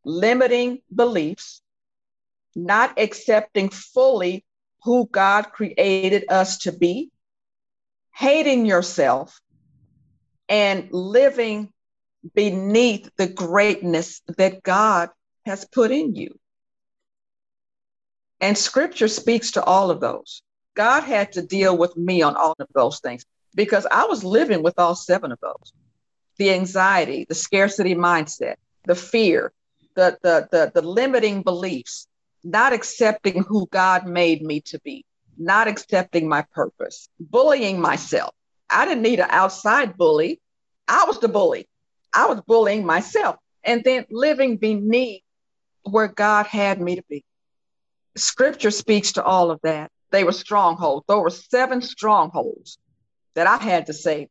[0.04, 1.62] limiting beliefs,
[2.56, 4.44] not accepting fully
[4.82, 7.12] who God created us to be,
[8.12, 9.40] hating yourself,
[10.48, 11.72] and living
[12.34, 15.10] beneath the greatness that God
[15.46, 16.39] has put in you.
[18.40, 20.42] And scripture speaks to all of those.
[20.74, 23.24] God had to deal with me on all of those things
[23.54, 25.72] because I was living with all seven of those
[26.38, 28.54] the anxiety, the scarcity mindset,
[28.86, 29.52] the fear,
[29.94, 32.06] the, the, the, the limiting beliefs,
[32.42, 35.04] not accepting who God made me to be,
[35.36, 38.34] not accepting my purpose, bullying myself.
[38.70, 40.40] I didn't need an outside bully.
[40.88, 41.68] I was the bully.
[42.14, 45.22] I was bullying myself and then living beneath
[45.82, 47.22] where God had me to be.
[48.20, 49.90] Scripture speaks to all of that.
[50.10, 51.04] They were strongholds.
[51.08, 52.78] There were seven strongholds
[53.34, 54.28] that I had to say,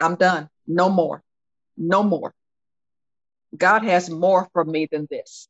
[0.00, 0.48] I'm done.
[0.66, 1.22] No more.
[1.76, 2.34] No more.
[3.56, 5.48] God has more for me than this.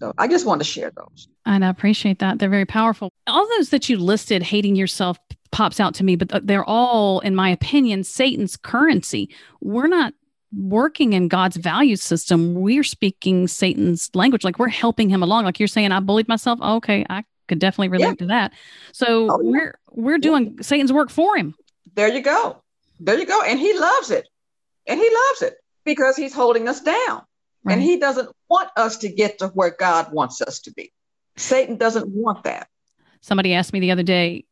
[0.00, 1.28] So I just want to share those.
[1.44, 2.38] And I appreciate that.
[2.38, 3.10] They're very powerful.
[3.26, 5.18] All those that you listed, hating yourself
[5.52, 9.30] pops out to me, but they're all, in my opinion, Satan's currency.
[9.60, 10.12] We're not
[10.56, 12.54] working in God's value system.
[12.54, 14.44] We're speaking Satan's language.
[14.44, 15.44] Like we're helping him along.
[15.44, 16.58] Like you're saying, I bullied myself.
[16.62, 18.14] Oh, okay, I could definitely relate Yeah.
[18.14, 18.52] to that.
[18.92, 19.50] So Oh, yeah.
[19.50, 21.54] we're we're doing Satan's work for him.
[21.94, 22.62] There you go.
[23.00, 23.42] There you go.
[23.42, 24.28] And he loves it.
[24.86, 25.54] And he loves it
[25.84, 27.22] because he's holding us down.
[27.64, 27.74] Right.
[27.74, 30.92] And he doesn't want us to get to where God wants us to be.
[31.36, 32.68] Satan doesn't want that.
[33.20, 34.44] Somebody asked me the other day,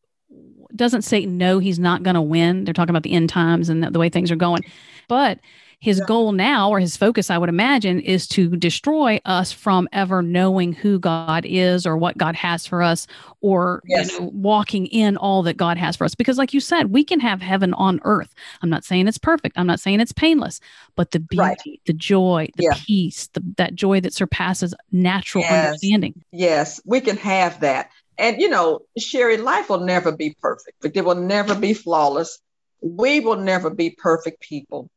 [0.74, 2.64] doesn't Satan know he's not going to win?
[2.64, 4.64] They're talking about the end times and the way things are going.
[5.08, 5.38] But
[5.84, 6.06] his yeah.
[6.06, 10.72] goal now or his focus i would imagine is to destroy us from ever knowing
[10.72, 13.06] who god is or what god has for us
[13.42, 14.10] or yes.
[14.10, 17.04] you know walking in all that god has for us because like you said we
[17.04, 20.58] can have heaven on earth i'm not saying it's perfect i'm not saying it's painless
[20.96, 21.80] but the beauty right.
[21.84, 22.74] the joy the yeah.
[22.74, 25.66] peace the, that joy that surpasses natural yes.
[25.66, 30.78] understanding yes we can have that and you know sherry life will never be perfect
[30.80, 32.40] but it will never be flawless
[32.80, 34.90] we will never be perfect people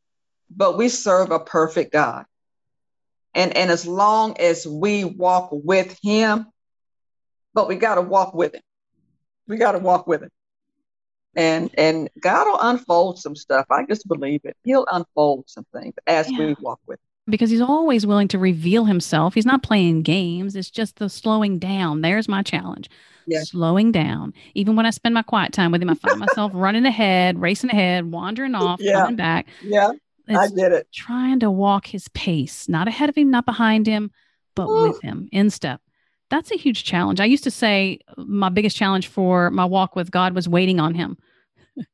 [0.54, 2.24] but we serve a perfect God.
[3.34, 6.46] And, and as long as we walk with him,
[7.54, 8.62] but we got to walk with him.
[9.46, 10.30] We got to walk with him.
[11.36, 13.66] And and God will unfold some stuff.
[13.70, 14.56] I just believe it.
[14.64, 16.38] He'll unfold some things as yeah.
[16.38, 17.30] we walk with him.
[17.30, 19.34] Because he's always willing to reveal himself.
[19.34, 20.56] He's not playing games.
[20.56, 22.00] It's just the slowing down.
[22.00, 22.88] There's my challenge.
[23.26, 23.42] Yeah.
[23.42, 24.32] Slowing down.
[24.54, 27.70] Even when I spend my quiet time with him, I find myself running ahead, racing
[27.70, 29.02] ahead, wandering off, yeah.
[29.02, 29.46] coming back.
[29.62, 29.92] Yeah.
[30.36, 30.88] I get it.
[30.92, 34.10] Trying to walk his pace, not ahead of him, not behind him,
[34.54, 34.88] but Ooh.
[34.88, 35.80] with him in step.
[36.30, 37.20] That's a huge challenge.
[37.20, 40.78] I used to say uh, my biggest challenge for my walk with God was waiting
[40.80, 41.16] on him.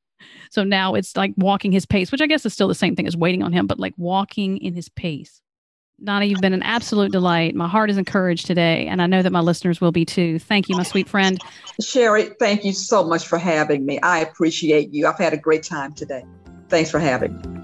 [0.50, 3.06] so now it's like walking his pace, which I guess is still the same thing
[3.06, 5.40] as waiting on him, but like walking in his pace.
[6.02, 7.54] Donna, you've been an absolute delight.
[7.54, 10.40] My heart is encouraged today, and I know that my listeners will be too.
[10.40, 11.40] Thank you, my sweet friend.
[11.80, 14.00] Sherry, thank you so much for having me.
[14.00, 15.06] I appreciate you.
[15.06, 16.24] I've had a great time today.
[16.68, 17.63] Thanks for having me.